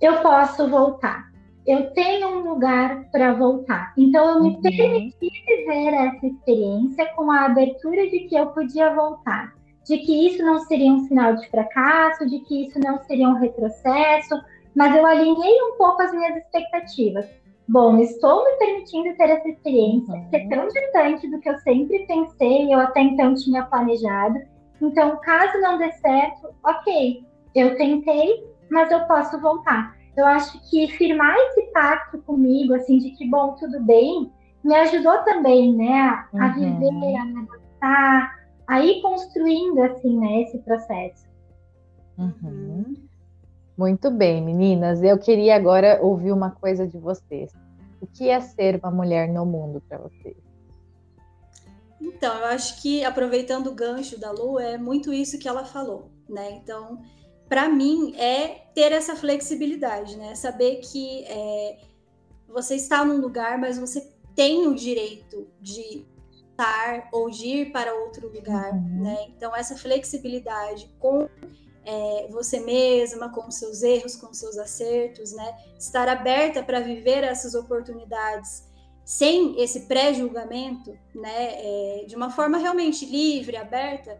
eu 0.00 0.20
posso 0.20 0.68
voltar. 0.68 1.26
Eu 1.66 1.90
tenho 1.92 2.28
um 2.28 2.48
lugar 2.48 3.04
para 3.10 3.34
voltar. 3.34 3.92
Então, 3.96 4.28
eu 4.28 4.42
me 4.42 4.50
uhum. 4.50 4.62
permiti 4.62 5.30
viver 5.46 5.94
essa 5.94 6.26
experiência 6.26 7.06
com 7.14 7.30
a 7.30 7.46
abertura 7.46 8.08
de 8.08 8.20
que 8.20 8.36
eu 8.36 8.46
podia 8.48 8.94
voltar. 8.94 9.54
De 9.84 9.98
que 9.98 10.28
isso 10.28 10.44
não 10.44 10.60
seria 10.60 10.92
um 10.92 11.06
sinal 11.06 11.34
de 11.34 11.48
fracasso, 11.48 12.26
de 12.26 12.40
que 12.40 12.66
isso 12.66 12.78
não 12.80 12.98
seria 13.04 13.28
um 13.28 13.34
retrocesso, 13.34 14.40
mas 14.74 14.94
eu 14.94 15.06
alinhei 15.06 15.62
um 15.62 15.76
pouco 15.76 16.02
as 16.02 16.12
minhas 16.12 16.36
expectativas 16.36 17.26
bom, 17.68 17.98
estou 17.98 18.44
me 18.44 18.52
permitindo 18.58 19.16
ter 19.16 19.30
essa 19.30 19.48
experiência, 19.48 20.14
uhum. 20.14 20.28
que 20.30 20.36
é 20.36 20.48
tão 20.48 20.68
distante 20.68 21.28
do 21.28 21.40
que 21.40 21.48
eu 21.48 21.58
sempre 21.58 22.06
pensei, 22.06 22.72
eu 22.72 22.78
até 22.78 23.00
então 23.00 23.34
tinha 23.34 23.64
planejado. 23.64 24.38
Então, 24.80 25.18
caso 25.20 25.60
não 25.60 25.78
dê 25.78 25.90
certo, 25.92 26.54
ok, 26.64 27.24
eu 27.54 27.76
tentei, 27.76 28.44
mas 28.70 28.90
eu 28.90 29.00
posso 29.06 29.40
voltar. 29.40 29.96
Eu 30.16 30.26
acho 30.26 30.58
que 30.70 30.88
firmar 30.88 31.36
esse 31.36 31.62
pacto 31.72 32.18
comigo, 32.22 32.74
assim, 32.74 32.98
de 32.98 33.10
que, 33.10 33.28
bom, 33.28 33.54
tudo 33.54 33.80
bem, 33.84 34.32
me 34.64 34.74
ajudou 34.74 35.18
também, 35.24 35.74
né, 35.74 35.92
a, 35.92 36.28
uhum. 36.32 36.80
viver, 36.80 37.16
a 37.16 37.24
me 37.24 37.38
adaptar, 37.40 38.36
a 38.66 38.80
ir 38.80 39.02
construindo, 39.02 39.82
assim, 39.82 40.18
né, 40.18 40.42
esse 40.42 40.58
processo. 40.58 41.26
Uhum. 42.18 42.96
Muito 43.76 44.10
bem, 44.10 44.42
meninas. 44.42 45.02
Eu 45.02 45.18
queria 45.18 45.54
agora 45.54 46.00
ouvir 46.02 46.32
uma 46.32 46.50
coisa 46.50 46.86
de 46.86 46.98
vocês. 46.98 47.52
O 48.00 48.06
que 48.06 48.30
é 48.30 48.40
ser 48.40 48.80
uma 48.82 48.90
mulher 48.90 49.28
no 49.28 49.44
mundo 49.44 49.82
para 49.86 49.98
vocês? 49.98 50.36
Então, 52.00 52.38
eu 52.38 52.46
acho 52.46 52.80
que 52.80 53.04
aproveitando 53.04 53.68
o 53.68 53.74
gancho 53.74 54.18
da 54.18 54.30
Lu, 54.30 54.58
é 54.58 54.78
muito 54.78 55.12
isso 55.12 55.38
que 55.38 55.48
ela 55.48 55.64
falou, 55.64 56.10
né? 56.28 56.52
Então, 56.52 57.02
para 57.48 57.68
mim 57.68 58.14
é 58.16 58.66
ter 58.74 58.92
essa 58.92 59.16
flexibilidade, 59.16 60.16
né? 60.16 60.34
Saber 60.34 60.76
que 60.76 61.24
é, 61.24 61.78
você 62.48 62.74
está 62.74 63.04
num 63.04 63.20
lugar, 63.20 63.58
mas 63.58 63.78
você 63.78 64.12
tem 64.34 64.66
o 64.66 64.74
direito 64.74 65.48
de 65.60 66.04
estar 66.50 67.08
ou 67.12 67.30
de 67.30 67.46
ir 67.46 67.72
para 67.72 67.94
outro 67.94 68.28
lugar, 68.28 68.72
uhum. 68.72 69.02
né? 69.02 69.26
Então, 69.28 69.54
essa 69.54 69.76
flexibilidade 69.76 70.90
com 70.98 71.28
é, 71.84 72.26
você 72.30 72.58
mesma, 72.58 73.28
com 73.28 73.50
seus 73.50 73.82
erros, 73.82 74.16
com 74.16 74.32
seus 74.32 74.58
acertos, 74.58 75.32
né? 75.32 75.56
Estar 75.78 76.08
aberta 76.08 76.62
para 76.62 76.80
viver 76.80 77.22
essas 77.22 77.54
oportunidades 77.54 78.66
sem 79.04 79.60
esse 79.62 79.82
pré-julgamento, 79.82 80.90
né? 81.14 81.54
É, 81.54 82.04
de 82.08 82.16
uma 82.16 82.30
forma 82.30 82.58
realmente 82.58 83.06
livre, 83.06 83.56
aberta. 83.56 84.18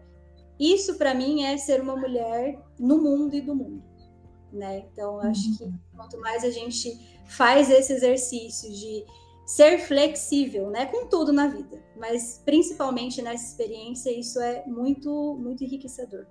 Isso 0.59 0.97
para 0.97 1.13
mim 1.13 1.43
é 1.43 1.57
ser 1.57 1.81
uma 1.81 1.95
mulher 1.95 2.59
no 2.79 3.01
mundo 3.01 3.35
e 3.35 3.41
do 3.41 3.55
mundo, 3.55 3.83
né? 4.51 4.85
Então 4.91 5.19
acho 5.19 5.57
que 5.57 5.63
uhum. 5.63 5.73
quanto 5.95 6.19
mais 6.19 6.43
a 6.43 6.49
gente 6.49 6.91
faz 7.25 7.69
esse 7.69 7.93
exercício 7.93 8.71
de 8.71 9.05
ser 9.45 9.79
flexível, 9.79 10.69
né, 10.69 10.85
com 10.87 11.07
tudo 11.07 11.31
na 11.31 11.47
vida, 11.47 11.81
mas 11.95 12.41
principalmente 12.43 13.21
nessa 13.21 13.45
experiência 13.45 14.09
isso 14.09 14.41
é 14.41 14.65
muito 14.65 15.37
muito 15.39 15.63
enriquecedor. 15.63 16.25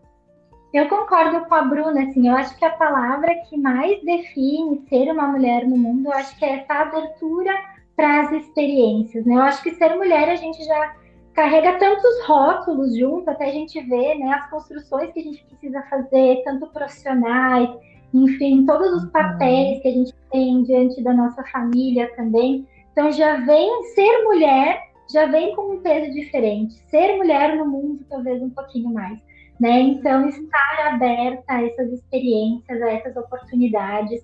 Eu 0.75 0.89
concordo 0.89 1.47
com 1.47 1.55
a 1.55 1.63
Bruna, 1.63 2.03
assim, 2.03 2.29
eu 2.29 2.35
acho 2.35 2.55
que 2.59 2.65
a 2.65 2.77
palavra 2.77 3.35
que 3.49 3.57
mais 3.57 4.03
define 4.05 4.85
ser 4.89 5.11
uma 5.11 5.29
mulher 5.29 5.67
no 5.67 5.79
mundo, 5.79 6.07
eu 6.07 6.13
acho 6.13 6.37
que 6.39 6.45
é 6.45 6.61
essa 6.61 6.75
abertura 6.75 7.55
para 7.97 8.23
as 8.23 8.33
experiências, 8.33 9.25
né? 9.25 9.37
Eu 9.37 9.41
acho 9.41 9.63
que 9.63 9.75
ser 9.75 9.97
mulher 9.97 10.29
a 10.29 10.37
gente 10.37 10.63
já 10.65 10.95
carrega 11.37 11.79
tantos 11.79 12.25
rótulos 12.27 12.97
junto, 12.97 13.31
até 13.31 13.51
a 13.51 13.53
gente 13.53 13.79
ver, 13.83 14.15
né, 14.15 14.33
as 14.33 14.49
construções 14.49 15.13
que 15.13 15.21
a 15.21 15.23
gente 15.23 15.45
precisa 15.45 15.83
fazer, 15.83 16.43
tanto 16.45 16.67
profissionais, 16.69 17.69
enfim, 18.15 18.65
todos 18.65 19.05
os 19.05 19.11
papéis 19.11 19.83
que 19.83 19.89
a 19.89 19.93
gente 19.93 20.15
tem 20.33 20.63
diante 20.63 21.03
da 21.03 21.13
nossa 21.13 21.45
família 21.45 22.11
também. 22.17 22.67
Então 22.91 23.13
já 23.13 23.37
vem 23.37 23.85
ser 23.95 24.25
mulher, 24.25 24.81
já 25.13 25.27
vem 25.27 25.55
com 25.55 25.75
um 25.75 25.81
peso 25.83 26.11
diferente. 26.15 26.75
Ser 26.89 27.19
mulher 27.19 27.55
no 27.55 27.67
mundo 27.67 28.01
talvez 28.09 28.43
um 28.43 28.51
pouquinho 28.51 28.91
mais. 28.91 29.19
Né? 29.61 29.81
Então, 29.81 30.29
estar 30.29 30.89
aberta 30.89 31.45
a 31.49 31.65
essas 31.65 31.91
experiências, 31.91 32.81
a 32.83 32.91
essas 32.91 33.17
oportunidades, 33.17 34.23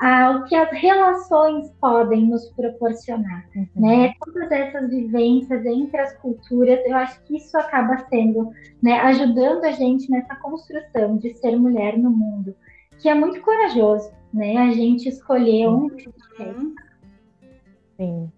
ao 0.00 0.44
que 0.44 0.54
as 0.54 0.70
relações 0.70 1.70
podem 1.80 2.26
nos 2.26 2.48
proporcionar, 2.50 3.44
uhum. 3.54 3.66
né? 3.74 4.14
Todas 4.24 4.50
essas 4.50 4.88
vivências 4.88 5.66
entre 5.66 6.00
as 6.00 6.16
culturas, 6.18 6.78
eu 6.86 6.96
acho 6.96 7.20
que 7.24 7.36
isso 7.36 7.56
acaba 7.58 7.98
sendo, 8.08 8.50
né, 8.80 9.00
ajudando 9.00 9.64
a 9.64 9.72
gente 9.72 10.08
nessa 10.08 10.36
construção 10.36 11.16
de 11.16 11.34
ser 11.34 11.56
mulher 11.56 11.98
no 11.98 12.10
mundo, 12.10 12.54
que 12.98 13.08
é 13.08 13.14
muito 13.14 13.40
corajoso, 13.40 14.12
né? 14.32 14.56
A 14.56 14.70
gente 14.70 15.08
escolher 15.08 15.66
onde 15.66 16.04
gente 16.04 16.12
quer. 16.36 16.54
Sim. 17.96 18.30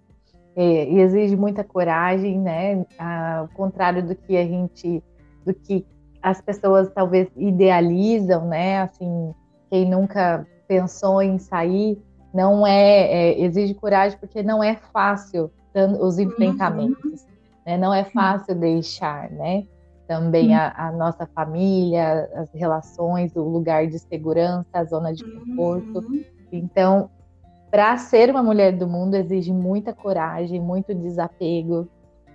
É, 0.57 0.91
e 0.91 1.01
exige 1.01 1.37
muita 1.37 1.63
coragem, 1.63 2.39
né? 2.39 2.87
Ao 2.99 3.49
contrário 3.49 4.03
do 4.03 4.15
que 4.15 4.37
a 4.37 4.45
gente, 4.45 5.03
do 5.45 5.55
que 5.55 5.87
as 6.23 6.41
pessoas 6.41 6.91
talvez 6.91 7.29
idealizam, 7.37 8.47
né? 8.47 8.83
Assim, 8.83 9.35
quem 9.71 9.89
nunca 9.89 10.47
pensou 10.71 11.21
em 11.21 11.37
sair, 11.37 12.01
não 12.33 12.65
é, 12.65 13.33
é 13.33 13.41
exige 13.41 13.75
coragem 13.75 14.17
porque 14.21 14.41
não 14.41 14.63
é 14.63 14.77
fácil 14.77 15.51
os 16.01 16.17
uhum. 16.17 16.23
enfrentamentos, 16.23 17.23
uhum. 17.23 17.29
né? 17.67 17.77
Não 17.77 17.93
é 17.93 18.05
fácil 18.05 18.55
deixar, 18.55 19.29
né? 19.33 19.67
Também 20.07 20.51
uhum. 20.51 20.61
a, 20.61 20.87
a, 20.87 20.93
nossa 20.93 21.27
família, 21.27 22.31
as 22.37 22.49
relações, 22.55 23.35
o 23.35 23.43
lugar 23.43 23.89
de 23.89 23.99
segurança, 23.99 24.69
a 24.73 24.85
zona 24.85 25.13
de 25.13 25.25
conforto. 25.25 25.99
Uhum. 25.99 26.25
Então, 26.53 27.11
para 27.69 27.97
ser 27.97 28.31
uma 28.31 28.43
mulher 28.43 28.77
do 28.77 28.87
mundo 28.87 29.17
exige 29.17 29.53
muita 29.53 29.93
coragem, 29.93 30.61
muito 30.61 30.95
desapego, 30.95 31.89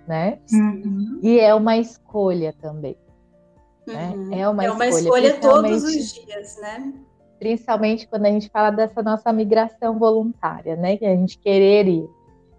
né? 0.06 0.38
Uhum. 0.52 1.20
E 1.22 1.40
é 1.40 1.54
uma 1.54 1.78
escolha 1.78 2.54
também. 2.60 2.98
Né? 3.86 4.14
É 4.32 4.48
uma, 4.48 4.64
é 4.64 4.70
uma 4.70 4.86
escolha, 4.86 5.28
escolha 5.28 5.40
todos 5.40 5.84
os 5.84 6.12
dias, 6.12 6.58
né? 6.60 6.92
Principalmente 7.38 8.08
quando 8.08 8.26
a 8.26 8.30
gente 8.30 8.48
fala 8.48 8.70
dessa 8.70 9.02
nossa 9.02 9.32
migração 9.32 9.98
voluntária, 9.98 10.76
né? 10.76 10.96
Que 10.96 11.04
a 11.04 11.14
gente 11.14 11.38
querer 11.38 11.86
ir. 11.86 12.08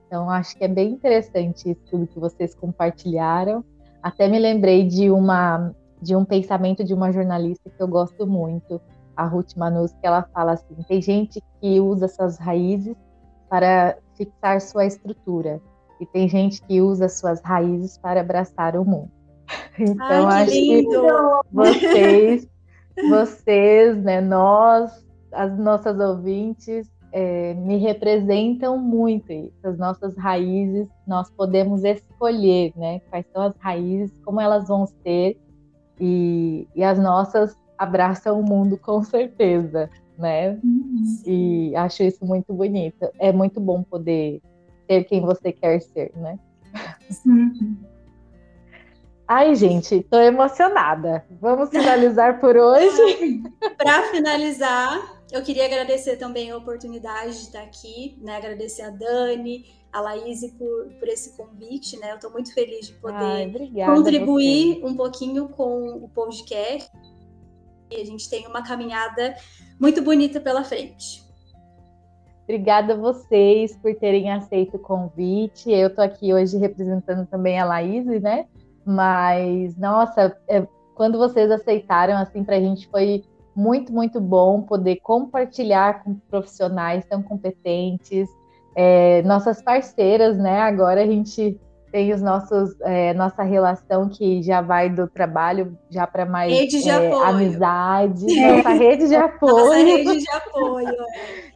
Então, 0.06 0.30
acho 0.30 0.56
que 0.58 0.63
é 0.63 0.68
bem 0.68 0.92
interessante 0.92 1.70
isso 1.72 1.82
tudo 1.90 2.08
que 2.08 2.20
vocês 2.20 2.56
compartilharam. 2.56 3.63
Até 4.02 4.28
me 4.28 4.40
lembrei 4.40 4.84
de 4.84 5.10
uma 5.12 5.74
de 6.02 6.16
um 6.16 6.24
pensamento 6.24 6.84
de 6.84 6.94
uma 6.94 7.12
jornalista 7.12 7.70
que 7.70 7.82
eu 7.82 7.88
gosto 7.88 8.28
muito, 8.28 8.80
a 9.16 9.26
Ruth 9.26 9.56
Manus, 9.56 9.92
que 9.94 10.06
ela 10.06 10.24
fala 10.34 10.54
assim: 10.54 10.76
tem 10.88 11.02
gente 11.02 11.42
que 11.60 11.80
usa 11.80 12.08
suas 12.08 12.38
raízes 12.38 12.96
para 13.50 13.98
fixar 14.16 14.62
sua 14.62 14.86
estrutura, 14.86 15.62
e 16.00 16.06
tem 16.06 16.28
gente 16.30 16.62
que 16.62 16.82
usa 16.82 17.10
suas 17.10 17.42
raízes 17.42 17.98
para 17.98 18.22
abraçar 18.22 18.76
o 18.76 18.86
mundo. 18.86 19.12
Então, 19.80 20.28
Ai, 20.28 20.46
que 20.48 20.52
acho 20.52 20.60
lindo. 20.60 20.90
que 20.90 21.56
vocês, 21.56 22.48
vocês, 23.10 23.98
né, 24.04 24.22
nós, 24.22 25.06
as 25.32 25.58
nossas 25.58 26.00
ouvintes, 26.00 26.90
é, 27.12 27.54
me 27.54 27.78
representam 27.78 28.78
muito 28.78 29.32
isso. 29.32 29.58
As 29.64 29.78
nossas 29.78 30.18
raízes, 30.18 30.88
nós 31.08 31.30
podemos 31.32 31.84
escolher, 31.84 32.74
né, 32.76 33.00
quais 33.10 33.26
são 33.32 33.44
as 33.44 33.56
raízes, 33.58 34.18
como 34.24 34.42
elas 34.42 34.68
vão 34.68 34.86
ser, 34.86 35.38
e, 36.00 36.68
e 36.76 36.84
as 36.84 37.00
nossas 37.00 37.58
abraça 37.78 38.34
o 38.34 38.44
mundo 38.44 38.78
com 38.82 39.04
certeza, 39.04 39.90
né? 40.18 40.60
Uhum. 40.64 41.04
E 41.26 41.76
acho 41.76 42.04
isso 42.04 42.26
muito 42.26 42.54
bonito. 42.54 43.10
É 43.20 43.32
muito 43.32 43.60
bom 43.60 43.84
poder 43.84 44.42
ser 44.88 45.04
quem 45.04 45.22
você 45.22 45.52
quer 45.52 45.80
ser, 45.80 46.12
né? 46.16 46.40
Uhum. 47.26 47.78
Ai, 49.28 49.56
gente, 49.56 50.02
tô 50.04 50.18
emocionada. 50.20 51.26
Vamos 51.42 51.70
finalizar 51.70 52.40
por 52.40 52.56
hoje. 52.56 53.42
Para 53.78 54.04
finalizar, 54.04 55.22
eu 55.30 55.42
queria 55.42 55.66
agradecer 55.66 56.16
também 56.16 56.50
a 56.50 56.56
oportunidade 56.56 57.34
de 57.34 57.42
estar 57.44 57.62
aqui, 57.62 58.18
né? 58.22 58.38
Agradecer 58.38 58.84
a 58.84 58.90
Dani, 58.90 59.66
a 59.92 60.00
Laís 60.00 60.50
por, 60.58 60.88
por 60.98 61.10
esse 61.10 61.36
convite, 61.36 62.00
né? 62.00 62.12
Eu 62.12 62.16
estou 62.16 62.32
muito 62.32 62.54
feliz 62.54 62.88
de 62.88 62.94
poder 62.94 63.18
Ai, 63.18 63.86
contribuir 63.86 64.86
um 64.86 64.96
pouquinho 64.96 65.50
com 65.50 65.88
o 66.04 66.08
podcast 66.08 66.90
e 67.92 68.02
a 68.02 68.06
gente 68.06 68.30
tem 68.30 68.48
uma 68.48 68.63
caminhada 68.63 69.36
muito 69.78 70.02
bonita 70.02 70.40
pela 70.40 70.63
frente. 70.63 71.22
Obrigada 72.44 72.94
a 72.94 72.98
vocês 72.98 73.76
por 73.76 73.94
terem 73.96 74.32
aceito 74.32 74.78
o 74.78 74.80
convite. 74.80 75.70
Eu 75.70 75.90
estou 75.90 76.02
aqui 76.02 76.34
hoje 76.34 76.58
representando 76.58 77.28
também 77.28 77.60
a 77.60 77.66
Laís, 77.66 78.06
né? 78.22 78.46
Mas, 78.88 79.76
nossa, 79.76 80.34
é, 80.47 80.65
quando 80.95 81.17
vocês 81.17 81.52
aceitaram, 81.52 82.15
assim, 82.15 82.41
para 82.41 82.56
a 82.56 82.60
gente 82.62 82.88
foi 82.88 83.26
muito, 83.54 83.91
muito 83.91 84.21
bom 84.21 84.62
poder 84.62 84.97
compartilhar 84.97 86.04
com 86.04 86.15
profissionais 86.15 87.06
tão 87.06 87.21
competentes, 87.21 88.30
é, 88.73 89.21
nossas 89.23 89.62
parceiras, 89.62 90.38
né? 90.38 90.62
Agora 90.62 91.02
a 91.02 91.06
gente 91.06 91.60
tem 91.91 92.13
os 92.13 92.21
nossos 92.21 92.80
é, 92.82 93.13
nossa 93.13 93.43
relação 93.43 94.10
que 94.10 94.41
já 94.41 94.62
vai 94.62 94.89
do 94.89 95.08
trabalho 95.08 95.78
já 95.89 96.06
para 96.06 96.26
mais 96.26 96.52
rede 96.52 96.82
de 96.82 96.89
é, 96.89 97.13
amizade, 97.13 98.39
é. 98.39 98.58
nossa 98.58 98.69
rede 98.69 99.08
de 99.08 99.15
apoio. 99.17 99.56
Nossa 99.56 99.78
rede 99.78 100.17
de 100.17 100.30
apoio. 100.30 100.95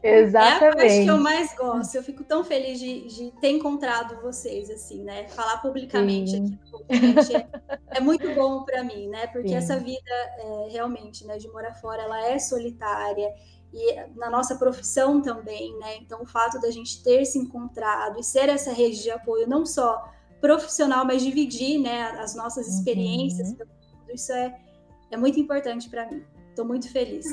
Exatamente. 0.03 0.61
É 0.61 0.67
a 0.67 0.75
parte 0.75 1.03
que 1.03 1.07
eu 1.07 1.17
mais 1.17 1.55
gosto. 1.55 1.95
Eu 1.95 2.03
fico 2.03 2.23
tão 2.23 2.43
feliz 2.43 2.79
de, 2.79 3.07
de 3.07 3.31
ter 3.39 3.49
encontrado 3.49 4.21
vocês 4.21 4.69
assim, 4.69 5.03
né? 5.03 5.27
Falar 5.29 5.57
publicamente 5.57 6.31
Sim. 6.31 6.59
aqui 6.89 7.35
é, 7.35 7.97
é, 7.97 7.99
muito 7.99 8.33
bom 8.33 8.63
para 8.63 8.83
mim, 8.83 9.07
né? 9.07 9.27
Porque 9.27 9.49
Sim. 9.49 9.55
essa 9.55 9.77
vida 9.77 10.11
é, 10.37 10.69
realmente, 10.71 11.25
né, 11.25 11.37
de 11.37 11.47
morar 11.49 11.73
fora, 11.75 12.01
ela 12.03 12.27
é 12.27 12.39
solitária 12.39 13.29
e 13.73 13.95
na 14.15 14.29
nossa 14.29 14.55
profissão 14.55 15.21
também, 15.21 15.77
né? 15.79 15.97
Então, 15.97 16.21
o 16.21 16.25
fato 16.25 16.59
da 16.59 16.69
gente 16.69 17.01
ter 17.03 17.25
se 17.25 17.39
encontrado 17.39 18.19
e 18.19 18.23
ser 18.23 18.49
essa 18.49 18.71
rede 18.71 19.01
de 19.01 19.09
apoio, 19.09 19.47
não 19.47 19.65
só 19.65 20.03
profissional, 20.41 21.05
mas 21.05 21.21
dividir 21.21 21.79
né, 21.79 22.09
as 22.19 22.35
nossas 22.35 22.67
uhum. 22.67 22.73
experiências. 22.73 23.51
Uhum. 23.51 23.65
Isso 24.13 24.33
é, 24.33 24.57
é 25.11 25.17
muito 25.17 25.39
importante 25.39 25.89
para 25.89 26.07
mim. 26.07 26.23
Estou 26.49 26.65
muito 26.65 26.91
feliz. 26.91 27.25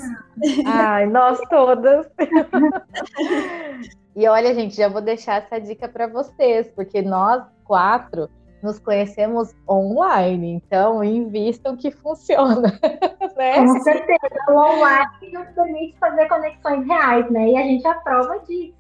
Ai, 0.65 1.07
nós 1.07 1.41
todas. 1.51 2.07
e 4.15 4.29
olha, 4.29 4.55
gente, 4.55 4.77
já 4.77 4.89
vou 4.89 5.01
deixar 5.01 5.43
essa 5.43 5.59
dica 5.59 5.89
para 5.89 6.07
vocês, 6.07 6.69
porque 6.69 7.03
nós 7.03 7.43
quatro 7.65 8.31
nos 8.63 8.79
conhecemos 8.79 9.55
online, 9.69 10.53
então 10.65 11.03
invistam 11.03 11.77
que 11.77 11.91
funciona. 11.91 12.79
Né? 13.39 13.55
Com 13.55 13.81
certeza, 13.83 14.19
o 14.49 14.53
online 14.53 15.33
nos 15.33 15.47
permite 15.51 15.97
fazer 16.01 16.27
conexões 16.27 16.85
reais, 16.89 17.31
né? 17.31 17.51
E 17.51 17.57
a 17.57 17.63
gente 17.63 17.87
aprova 17.87 18.37
disso. 18.41 18.75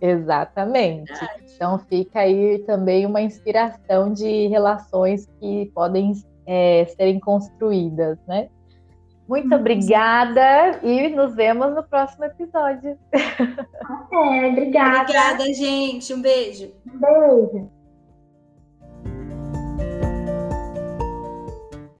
Exatamente. 0.00 1.12
Então 1.54 1.78
fica 1.78 2.20
aí 2.20 2.58
também 2.66 3.06
uma 3.06 3.20
inspiração 3.20 4.12
de 4.12 4.48
relações 4.48 5.26
que 5.40 5.70
podem 5.74 6.12
é, 6.46 6.84
serem 6.96 7.18
construídas, 7.20 8.18
né? 8.26 8.48
Muito 9.28 9.50
uhum. 9.50 9.60
obrigada 9.60 10.78
e 10.82 11.08
nos 11.08 11.34
vemos 11.34 11.74
no 11.74 11.82
próximo 11.82 12.24
episódio. 12.24 12.98
É, 14.12 14.48
obrigada. 14.48 15.00
Obrigada, 15.00 15.44
gente. 15.54 16.12
Um 16.12 16.20
beijo. 16.20 16.72
Um 16.86 16.98
beijo. 16.98 17.70